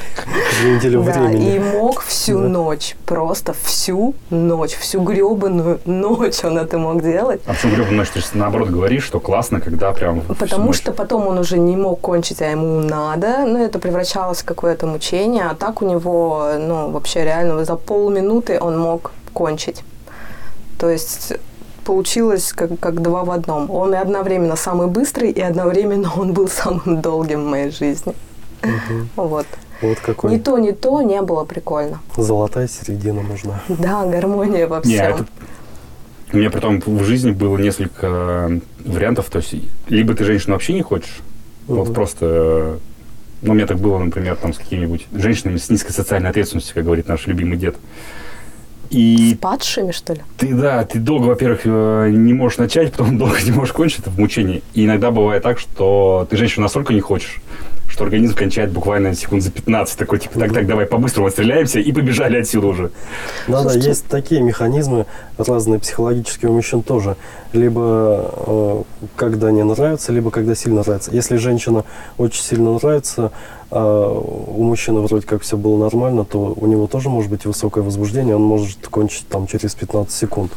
неделю 0.64 1.04
Да, 1.04 1.12
и 1.12 1.28
времени. 1.36 1.60
мог 1.60 2.02
всю 2.02 2.40
ночь, 2.40 2.96
просто 3.06 3.54
всю 3.54 4.14
ночь, 4.30 4.74
всю 4.76 5.02
гребаную 5.02 5.80
ночь 5.86 6.44
он 6.44 6.58
это 6.58 6.78
мог 6.78 7.02
делать. 7.02 7.42
А 7.46 7.54
почему 7.54 7.74
гребаную 7.74 7.98
ночь? 7.98 8.10
Ты 8.10 8.20
же 8.22 8.26
наоборот 8.34 8.70
говоришь, 8.70 9.04
что 9.04 9.20
классно, 9.20 9.60
когда 9.62 9.92
прям 9.92 10.22
всю 10.22 10.36
Потому 10.36 10.74
что 10.74 10.92
потом 10.92 11.28
он 11.28 11.38
уже 11.38 11.58
не 11.58 11.76
мог 11.76 12.00
кончить, 12.02 12.42
а 12.42 12.46
ему 12.50 12.80
надо, 12.80 13.46
но 13.46 13.60
это 13.60 13.80
превращалось 13.80 14.42
в 14.42 14.46
какое-то 14.46 14.88
мучение, 14.88 15.44
а 15.52 15.56
так 15.56 15.82
у 15.82 15.86
него, 15.86 16.48
ну, 16.60 16.90
вообще 16.92 17.24
реально 17.24 17.66
за 17.66 17.76
полминуты 17.76 18.58
он 18.60 18.80
мог 18.80 19.12
кончить. 19.34 19.84
То 20.80 20.90
есть 20.90 21.34
получилось 21.86 22.52
как, 22.54 22.78
как 22.80 23.02
два 23.02 23.24
в 23.24 23.32
одном. 23.32 23.72
Он 23.72 23.94
и 23.94 23.98
одновременно 23.98 24.56
самый 24.58 24.88
быстрый, 24.88 25.32
и 25.32 25.40
одновременно 25.40 26.12
он 26.18 26.34
был 26.34 26.48
самым 26.50 27.02
долгим 27.02 27.46
в 27.46 27.48
моей 27.48 27.72
жизни. 27.72 28.14
Мгм. 28.64 29.10
Вот. 29.16 29.46
Вот 29.82 29.98
Ни 29.98 30.06
какой 30.06 30.40
то, 30.40 30.58
ни 30.58 30.72
то 30.72 31.02
не 31.02 31.22
было 31.22 31.44
прикольно. 31.46 32.00
золотая 32.18 32.68
середина 32.68 33.22
нужна. 33.22 33.62
Да, 33.68 34.06
гармония 34.06 34.68
во 34.68 34.78
Не, 34.78 34.82
всем. 34.96 35.16
это... 35.16 35.26
У 36.34 36.38
меня 36.38 36.50
потом 36.50 36.82
в 36.86 37.04
жизни 37.04 37.32
было 37.32 37.58
несколько 37.58 38.08
э, 38.08 38.60
вариантов. 38.86 39.30
То 39.30 39.40
есть, 39.40 39.54
либо 39.88 40.14
ты 40.16 40.24
женщину 40.24 40.54
вообще 40.54 40.74
не 40.74 40.82
хочешь, 40.82 41.22
вот 41.68 41.86
Мгм. 41.86 41.94
просто... 41.94 42.26
э, 42.26 42.78
Ну, 43.42 43.52
у 43.52 43.56
меня 43.56 43.68
так 43.68 43.78
было, 43.78 44.00
например, 44.00 44.36
там 44.38 44.54
с 44.54 44.58
какими-нибудь 44.58 45.08
женщинами 45.14 45.58
с 45.58 45.70
низкой 45.70 45.92
социальной 45.92 46.30
ответственностью, 46.32 46.74
как 46.74 46.84
говорит 46.86 47.08
наш 47.08 47.28
любимый 47.28 47.58
дед. 47.58 47.76
И 48.90 49.34
С 49.36 49.38
падшими, 49.40 49.92
что 49.92 50.14
ли? 50.14 50.22
ты, 50.38 50.54
да, 50.54 50.84
ты 50.86 51.00
долго, 51.00 51.26
во-первых, 51.28 51.62
э, 51.66 52.10
не 52.12 52.34
можешь 52.34 52.58
начать, 52.58 52.92
потом 52.92 53.18
долго 53.20 53.38
не 53.44 53.52
можешь 53.52 53.74
кончить, 53.74 54.00
это 54.00 54.10
в 54.10 54.20
мучении. 54.20 54.62
И 54.74 54.86
иногда 54.86 55.12
бывает 55.12 55.44
так, 55.44 55.60
что 55.60 56.28
ты 56.30 56.38
женщину 56.38 56.64
настолько 56.64 56.94
не 56.94 57.02
хочешь, 57.02 57.42
что 57.88 58.04
организм 58.04 58.36
кончает 58.36 58.72
буквально 58.72 59.14
секунд 59.16 59.44
за 59.44 59.52
15, 59.52 59.98
такой, 59.98 60.20
типа, 60.20 60.40
так, 60.40 60.54
так, 60.54 60.68
давай 60.68 60.86
по-быстрому 60.86 61.28
отстреляемся 61.28 61.80
и 61.80 61.92
побежали 61.92 62.38
отсюда 62.38 62.68
уже. 62.68 62.92
Да, 63.48 63.58
да, 63.58 63.62
Слушайте. 63.62 63.90
есть 63.90 64.06
такие 64.08 64.42
механизмы 64.42 65.06
разные 65.38 65.80
психологические 65.80 66.52
у 66.52 66.56
мужчин 66.56 66.82
тоже. 66.82 67.16
Либо 67.54 68.34
э, 68.48 68.84
когда 69.16 69.52
не 69.52 69.64
нравится, 69.64 70.12
либо 70.12 70.32
когда 70.32 70.56
сильно 70.56 70.82
нравится. 70.82 71.12
Если 71.14 71.38
женщина 71.38 71.86
очень 72.18 72.44
сильно 72.44 72.74
нравится, 72.74 73.32
а 73.72 74.10
у 74.10 74.64
мужчины 74.64 75.00
вроде 75.02 75.26
как 75.26 75.42
все 75.42 75.58
было 75.58 75.78
нормально, 75.78 76.26
то 76.26 76.54
у 76.56 76.68
него 76.68 76.88
тоже 76.88 77.10
может 77.10 77.30
быть 77.30 77.46
высокое 77.46 77.84
возбуждение, 77.84 78.36
он 78.36 78.44
может 78.44 78.88
кончить 78.88 79.28
там 79.28 79.48
через 79.48 79.76
15 79.76 80.14
секунд. 80.14 80.52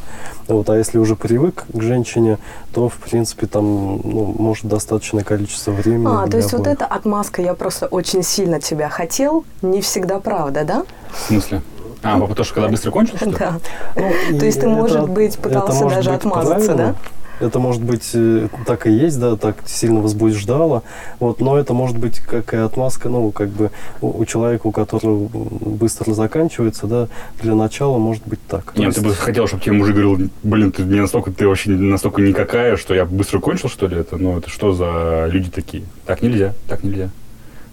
Вот, 0.47 0.68
а 0.71 0.77
если 0.77 0.99
уже 0.99 1.14
привык 1.14 1.66
к 1.73 1.83
женщине, 1.83 2.38
то 2.73 2.88
в 2.88 2.97
принципе 2.97 3.47
там 3.47 4.01
ну, 4.03 4.35
может 4.38 4.66
достаточное 4.66 5.25
количество 5.25 5.73
времени. 5.73 6.09
А, 6.09 6.27
то 6.27 6.37
есть 6.38 6.53
вот 6.53 6.62
обоих. 6.62 6.77
эта 6.77 6.87
отмазка 6.87 7.42
«я 7.42 7.55
просто 7.55 7.87
очень 7.87 8.23
сильно 8.23 8.61
тебя 8.61 8.88
хотел» 8.88 9.44
не 9.62 9.81
всегда 9.83 10.21
правда, 10.21 10.64
да? 10.64 10.85
В 11.12 11.29
смысле? 11.29 11.62
А, 12.03 12.18
потому 12.21 12.44
что 12.44 12.55
когда 12.55 12.68
быстро 12.68 12.90
кончил, 12.90 13.16
что 13.16 13.27
ли? 13.27 13.37
Да. 13.38 13.59
Ну, 13.97 14.38
То 14.38 14.47
есть 14.47 14.61
ты, 14.61 14.66
это- 14.66 14.68
может 14.68 15.11
быть, 15.11 15.37
пытался 15.38 15.88
даже 15.88 16.12
отмазаться, 16.12 16.75
правильно. 16.75 16.97
Это 17.40 17.59
может 17.59 17.83
быть 17.83 18.11
э, 18.14 18.48
так 18.66 18.87
и 18.87 18.90
есть, 18.90 19.18
да, 19.20 19.37
так 19.37 19.57
сильно 19.66 20.01
возбуждало. 20.01 20.83
Вот, 21.20 21.40
но 21.40 21.59
это 21.59 21.72
может 21.74 21.96
быть 21.96 22.18
как 22.18 22.53
и 22.55 22.57
отмазка, 22.57 23.09
ну, 23.09 23.31
как 23.31 23.48
бы 23.48 23.70
у, 24.01 24.20
у 24.20 24.24
человека, 24.24 24.66
у 24.66 24.72
которого 24.72 25.29
быстро 25.31 26.12
заканчивается, 26.14 26.87
да, 26.87 27.09
для 27.40 27.55
начала 27.55 27.98
может 27.98 28.27
быть 28.27 28.40
так. 28.48 28.74
Нет, 28.77 28.94
ты 28.94 29.01
есть- 29.01 29.07
бы 29.07 29.14
хотел, 29.14 29.46
чтобы 29.46 29.62
тебе 29.62 29.74
мужик 29.74 29.94
говорил, 29.94 30.31
блин, 30.42 30.72
ты 30.72 30.83
не 30.83 31.01
настолько, 31.01 31.31
ты 31.31 31.46
вообще 31.46 31.70
настолько 31.70 32.22
никакая, 32.22 32.77
что 32.77 32.94
я 32.94 33.05
быстро 33.05 33.38
кончил, 33.40 33.68
что 33.68 33.87
ли, 33.87 33.96
это? 33.98 34.16
Ну, 34.16 34.37
это 34.38 34.51
что 34.51 34.72
за 34.72 35.29
люди 35.31 35.51
такие? 35.51 35.85
Так 36.07 36.22
нельзя, 36.22 36.55
так 36.66 36.83
нельзя. 36.83 37.11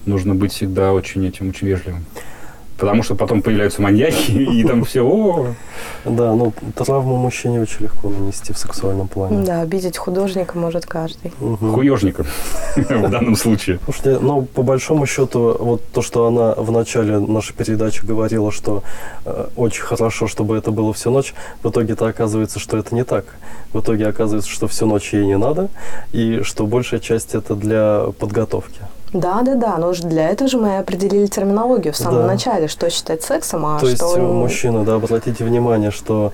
Нужно 0.05 0.35
быть 0.35 0.53
всегда 0.53 0.93
очень 0.93 1.25
этим, 1.25 1.49
очень 1.49 1.67
вежливым. 1.67 2.05
Потому 2.77 3.03
что 3.03 3.15
потом 3.15 3.41
появляются 3.41 3.81
маньяки, 3.81 4.31
и 4.31 4.63
там 4.65 4.83
все, 4.83 5.01
о, 5.01 5.47
Да, 6.03 6.33
ну, 6.33 6.53
травму 6.75 7.15
мужчине 7.15 7.61
очень 7.61 7.83
легко 7.83 8.09
нанести 8.09 8.51
в 8.53 8.57
сексуальном 8.57 9.07
плане. 9.07 9.45
Да, 9.45 9.61
обидеть 9.61 9.97
художника 9.97 10.57
может 10.57 10.85
каждый. 10.85 11.31
Мгм. 11.39 11.73
хуежником 11.73 12.25
в 12.75 13.09
данном 13.09 13.35
случае. 13.35 13.79
Слушайте, 13.85 14.19
ну, 14.19 14.41
по 14.43 14.61
большому 14.61 15.05
счету, 15.05 15.55
вот 15.57 15.81
то, 15.93 16.01
что 16.01 16.27
она 16.27 16.53
в 16.55 16.71
начале 16.71 17.19
нашей 17.19 17.53
передачи 17.53 18.05
говорила, 18.05 18.51
что 18.51 18.83
э, 19.25 19.47
очень 19.55 19.83
хорошо, 19.83 20.27
чтобы 20.27 20.57
это 20.57 20.71
было 20.71 20.93
всю 20.93 21.11
ночь, 21.11 21.33
в 21.63 21.69
итоге-то 21.69 22.07
оказывается, 22.07 22.59
что 22.59 22.77
это 22.77 22.93
не 22.93 23.03
так. 23.03 23.25
В 23.73 23.79
итоге 23.79 24.07
оказывается, 24.07 24.49
что 24.49 24.67
всю 24.67 24.85
ночь 24.85 25.13
ей 25.13 25.25
не 25.25 25.37
надо, 25.37 25.69
и 26.11 26.41
что 26.43 26.65
большая 26.65 26.99
часть 26.99 27.35
это 27.35 27.55
для 27.55 28.07
подготовки. 28.19 28.81
Да, 29.15 29.41
да, 29.43 29.55
да, 29.55 29.77
но 29.77 29.89
уж 29.89 29.99
для 29.99 30.29
этого 30.29 30.49
же 30.49 30.57
мы 30.57 30.77
определили 30.77 31.25
терминологию 31.27 31.93
в 31.93 31.97
самом 31.97 32.23
Да. 32.23 32.27
начале, 32.27 32.67
что 32.67 32.89
считать 32.89 33.23
сексом, 33.23 33.65
а 33.65 33.79
то 33.79 33.85
есть, 33.87 33.97
что... 33.97 34.17
э, 34.17 34.21
мужчина, 34.21 34.83
да, 34.83 34.95
обратите 34.95 35.45
внимание, 35.45 35.89
что 35.91 36.33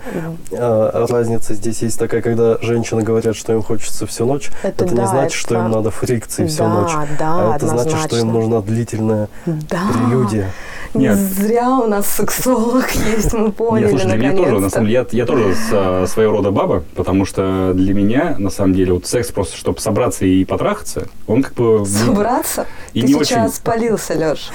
э, 0.51 1.05
разница 1.09 1.53
здесь 1.53 1.83
есть 1.83 1.99
такая, 1.99 2.21
когда 2.23 2.57
женщины 2.61 3.03
говорят, 3.03 3.35
что 3.35 3.53
им 3.53 3.61
хочется 3.61 4.07
всю 4.07 4.25
ночь, 4.25 4.49
Это 4.63 4.85
это, 4.85 4.95
да, 4.95 5.01
не 5.03 5.07
значит, 5.07 5.33
что 5.39 5.53
это- 5.55 5.63
им 5.65 5.71
надо 5.71 5.91
фрикции 5.91 6.47
всю 6.47 6.63
Да, 6.63 6.69
ночь. 6.69 6.91
да, 7.19 7.53
а 7.53 7.55
это 7.55 7.67
значит, 7.67 7.99
что 7.99 8.17
им 8.17 8.33
нужна 8.33 8.61
длительная 8.61 9.29
Да. 9.45 9.81
прелюдия. 9.93 10.49
Не 10.93 11.05
Нет. 11.05 11.17
зря 11.17 11.69
у 11.77 11.87
нас 11.87 12.05
сексолог 12.07 12.91
есть, 13.15 13.31
мы 13.31 13.51
поняли, 13.53 13.83
Нет, 13.83 13.91
слушай, 13.91 14.07
для 14.07 14.17
меня 14.17 14.35
тоже, 14.35 14.59
на 14.59 14.69
самом 14.69 14.87
деле, 14.87 15.07
я, 15.11 15.19
я 15.19 15.25
тоже 15.25 15.53
с, 15.55 15.69
а, 15.71 16.05
своего 16.07 16.33
рода 16.33 16.51
баба, 16.51 16.83
потому 16.95 17.23
что 17.25 17.71
для 17.73 17.93
меня, 17.93 18.35
на 18.39 18.49
самом 18.49 18.73
деле, 18.73 18.91
вот 18.93 19.05
секс 19.05 19.29
просто, 19.31 19.55
чтобы 19.55 19.79
собраться 19.79 20.25
и 20.25 20.43
потрахаться, 20.43 21.07
он 21.27 21.43
как 21.43 21.53
бы... 21.53 21.85
Собраться? 21.85 22.65
И 22.93 23.01
Ты 23.01 23.07
не 23.07 23.13
сейчас 23.13 23.31
очень- 23.45 23.55
спалился, 23.55 24.13
Леш. 24.15 24.49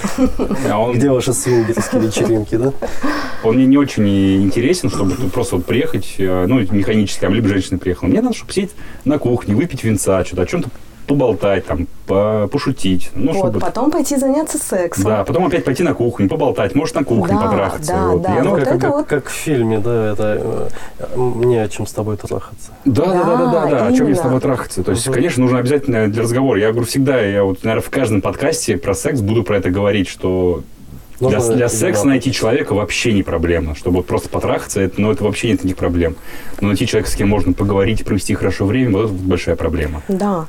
а 0.70 0.78
он, 0.78 0.94
Где 0.96 1.10
ваши 1.10 1.32
свингерские 1.32 2.02
вечеринки, 2.02 2.56
да? 2.56 2.72
он 3.42 3.56
мне 3.56 3.64
не 3.66 3.78
очень 3.78 4.42
интересен, 4.42 4.90
чтобы 4.90 5.14
тут 5.14 5.32
просто 5.32 5.56
вот 5.56 5.64
приехать, 5.64 6.16
э, 6.18 6.44
ну, 6.46 6.60
механически, 6.60 7.20
там, 7.20 7.32
либо 7.32 7.48
женщина 7.48 7.78
приехала. 7.78 8.08
Мне 8.08 8.20
надо, 8.20 8.36
чтобы 8.36 8.52
сидеть 8.52 8.72
на 9.06 9.18
кухне, 9.18 9.54
выпить 9.54 9.84
винца, 9.84 10.22
что-то 10.24 10.42
о 10.42 10.46
чем-то 10.46 10.68
поболтать, 11.06 11.66
там, 11.66 11.86
по- 12.06 12.48
пошутить. 12.50 13.10
Ну, 13.14 13.32
Вот, 13.32 13.38
чтобы... 13.38 13.60
потом 13.60 13.90
пойти 13.90 14.16
заняться 14.16 14.58
сексом. 14.58 15.04
Да, 15.04 15.24
потом 15.24 15.46
опять 15.46 15.64
пойти 15.64 15.82
на 15.82 15.94
кухню, 15.94 16.28
поболтать, 16.28 16.74
может, 16.74 16.94
на 16.94 17.04
кухне 17.04 17.34
Да, 17.38 17.46
потрахаться. 17.46 17.92
да, 17.92 18.08
вот. 18.08 18.22
да, 18.22 18.34
И 18.36 18.38
оно 18.38 18.50
вот 18.50 18.58
Ну, 18.58 18.64
как- 18.64 18.64
как, 18.64 18.74
это 18.76 18.86
как- 18.86 18.96
вот- 18.96 19.06
как 19.06 19.26
в 19.28 19.32
фильме, 19.32 19.78
да, 19.78 20.12
это 20.12 20.68
э, 20.98 21.06
не 21.16 21.56
о 21.56 21.68
чем 21.68 21.86
с 21.86 21.92
тобой 21.92 22.16
трахаться. 22.16 22.70
Да, 22.84 23.04
да, 23.06 23.12
да, 23.24 23.36
да, 23.36 23.46
да, 23.52 23.66
да. 23.66 23.86
О 23.86 23.92
чем 23.92 24.06
мне 24.06 24.14
с 24.16 24.20
тобой 24.20 24.40
трахаться? 24.40 24.82
То 24.82 24.90
есть, 24.92 25.06
Мгм. 25.06 25.14
конечно, 25.14 25.42
нужно 25.42 25.58
обязательно 25.58 26.08
для 26.08 26.22
разговора. 26.22 26.60
Я 26.60 26.70
говорю 26.72 26.86
всегда, 26.86 27.20
я 27.20 27.44
вот, 27.44 27.62
наверное, 27.64 27.82
в 27.86 27.90
каждом 27.90 28.20
подкасте 28.20 28.76
про 28.76 28.94
секс 28.94 29.20
буду 29.20 29.42
про 29.44 29.56
это 29.58 29.70
говорить, 29.70 30.08
что 30.08 30.62
для, 31.18 31.30
Нужно 31.38 31.54
для 31.54 31.66
или 31.66 31.72
секса 31.72 32.00
надо? 32.02 32.08
найти 32.10 32.30
человека 32.30 32.74
вообще 32.74 33.14
не 33.14 33.22
проблема. 33.22 33.74
Чтобы 33.74 33.98
вот 33.98 34.06
просто 34.06 34.28
потрахаться, 34.28 34.82
это, 34.82 35.00
ну, 35.00 35.10
это 35.10 35.24
вообще 35.24 35.48
нет 35.48 35.60
никаких 35.64 35.78
проблем. 35.78 36.14
Но 36.60 36.68
найти 36.68 36.86
человека, 36.86 37.10
с 37.10 37.14
кем 37.14 37.28
можно 37.30 37.54
поговорить, 37.54 38.04
провести 38.04 38.34
хорошо 38.34 38.66
время, 38.66 38.92
вот 38.92 39.04
это 39.06 39.12
большая 39.14 39.56
проблема. 39.56 40.02
Да. 40.08 40.44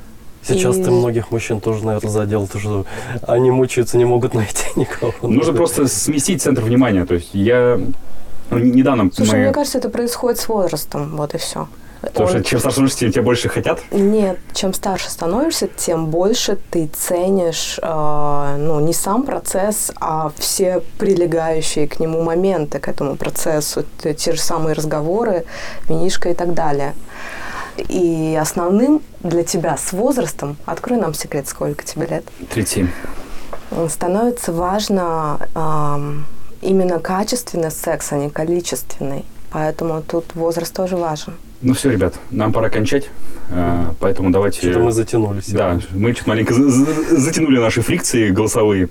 Сейчас 0.48 0.78
И- 0.78 0.84
ты 0.84 0.92
многих 0.92 1.32
мужчин 1.32 1.60
тоже, 1.62 1.86
наверное, 1.86 2.10
задел, 2.10 2.48
то, 2.48 2.60
что 2.60 2.86
они 3.28 3.52
мучаются, 3.52 3.98
не 3.98 4.06
могут 4.06 4.34
найти 4.34 4.66
никого. 4.76 5.14
Нужно 5.22 5.54
просто 5.54 5.88
сместить 5.88 6.42
центр 6.42 6.62
внимания. 6.62 7.06
То 7.06 7.16
есть 7.16 7.30
я 7.34 7.80
ну, 8.50 8.58
не- 8.60 8.72
недавно 8.72 9.10
Слушай, 9.14 9.32
мы... 9.32 9.38
мне 9.46 9.52
кажется, 9.52 9.78
это 9.80 9.90
происходит 9.90 10.40
с 10.40 10.48
возрастом, 10.48 11.16
вот 11.18 11.34
и 11.36 11.38
все. 11.38 11.68
Потому 12.00 12.30
что 12.30 12.44
чем 12.44 12.60
старше 12.60 12.74
становишься, 12.76 13.00
тем 13.00 13.12
тебя 13.12 13.24
больше 13.24 13.50
хотят. 13.50 13.80
Нет, 13.92 14.38
чем 14.54 14.72
старше 14.74 15.10
становишься, 15.10 15.68
тем 15.68 16.06
больше 16.06 16.58
ты 16.70 16.88
ценишь, 16.94 17.80
э, 17.82 18.56
ну, 18.60 18.80
не 18.80 18.94
сам 18.94 19.24
процесс, 19.24 19.92
а 20.00 20.32
все 20.38 20.84
прилегающие 21.00 21.88
к 21.88 22.00
нему 22.00 22.22
моменты, 22.22 22.78
к 22.78 22.88
этому 22.88 23.16
процессу, 23.16 23.84
Т- 24.00 24.14
те 24.14 24.34
же 24.34 24.40
самые 24.40 24.74
разговоры, 24.76 25.46
винишка 25.90 26.30
и 26.30 26.34
так 26.36 26.54
далее. 26.54 26.94
И 27.90 28.38
основным 28.40 29.02
для 29.22 29.44
тебя 29.44 29.78
с 29.78 29.92
возрастом, 29.94 30.58
открой 30.66 31.00
нам 31.00 31.14
секрет, 31.14 31.48
сколько 31.48 31.84
тебе 31.86 32.08
лет, 32.08 32.26
37. 32.52 32.88
становится 33.90 34.52
важно 34.52 35.40
ам, 35.54 36.26
именно 36.62 37.00
качественный 37.00 37.72
секс, 37.72 38.12
а 38.12 38.16
не 38.18 38.30
количественный. 38.30 39.26
Поэтому 39.52 40.02
тут 40.02 40.36
возраст 40.36 40.74
тоже 40.74 40.98
важен. 40.98 41.34
Ну 41.62 41.74
все, 41.74 41.90
ребят, 41.90 42.16
нам 42.30 42.52
пора 42.54 42.70
кончать. 42.70 43.10
А, 43.52 43.94
Поэтому 44.00 44.30
давайте... 44.32 44.60
Что-то 44.60 44.80
мы 44.80 44.92
затянулись. 44.92 45.48
Да, 45.50 45.80
мы 45.92 46.14
чуть 46.14 46.28
маленько 46.28 46.54
за- 46.54 46.70
за- 46.70 47.18
затянули 47.18 47.60
наши 47.60 47.82
фрикции 47.82 48.30
голосовые. 48.30 48.90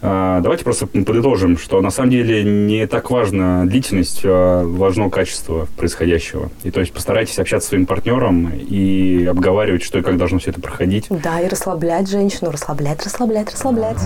А, 0.00 0.40
Давайте 0.40 0.64
просто 0.64 0.86
подытожим, 0.86 1.58
что 1.58 1.80
на 1.80 1.90
самом 1.90 2.10
деле 2.10 2.44
не 2.44 2.86
так 2.86 3.10
важна 3.10 3.64
длительность, 3.64 4.20
а 4.24 4.64
важно 4.64 5.10
качество 5.10 5.68
происходящего. 5.76 6.50
И 6.62 6.70
то 6.70 6.80
есть 6.80 6.92
постарайтесь 6.92 7.38
общаться 7.38 7.66
с 7.66 7.68
своим 7.70 7.86
партнером 7.86 8.50
и 8.50 9.26
обговаривать, 9.26 9.82
что 9.82 9.98
и 9.98 10.02
как 10.02 10.16
должно 10.16 10.38
все 10.38 10.50
это 10.50 10.60
проходить. 10.60 11.06
Да, 11.10 11.40
и 11.40 11.48
расслаблять 11.48 12.08
женщину, 12.08 12.50
расслаблять, 12.50 13.02
расслаблять, 13.04 13.52
расслаблять. 13.52 13.98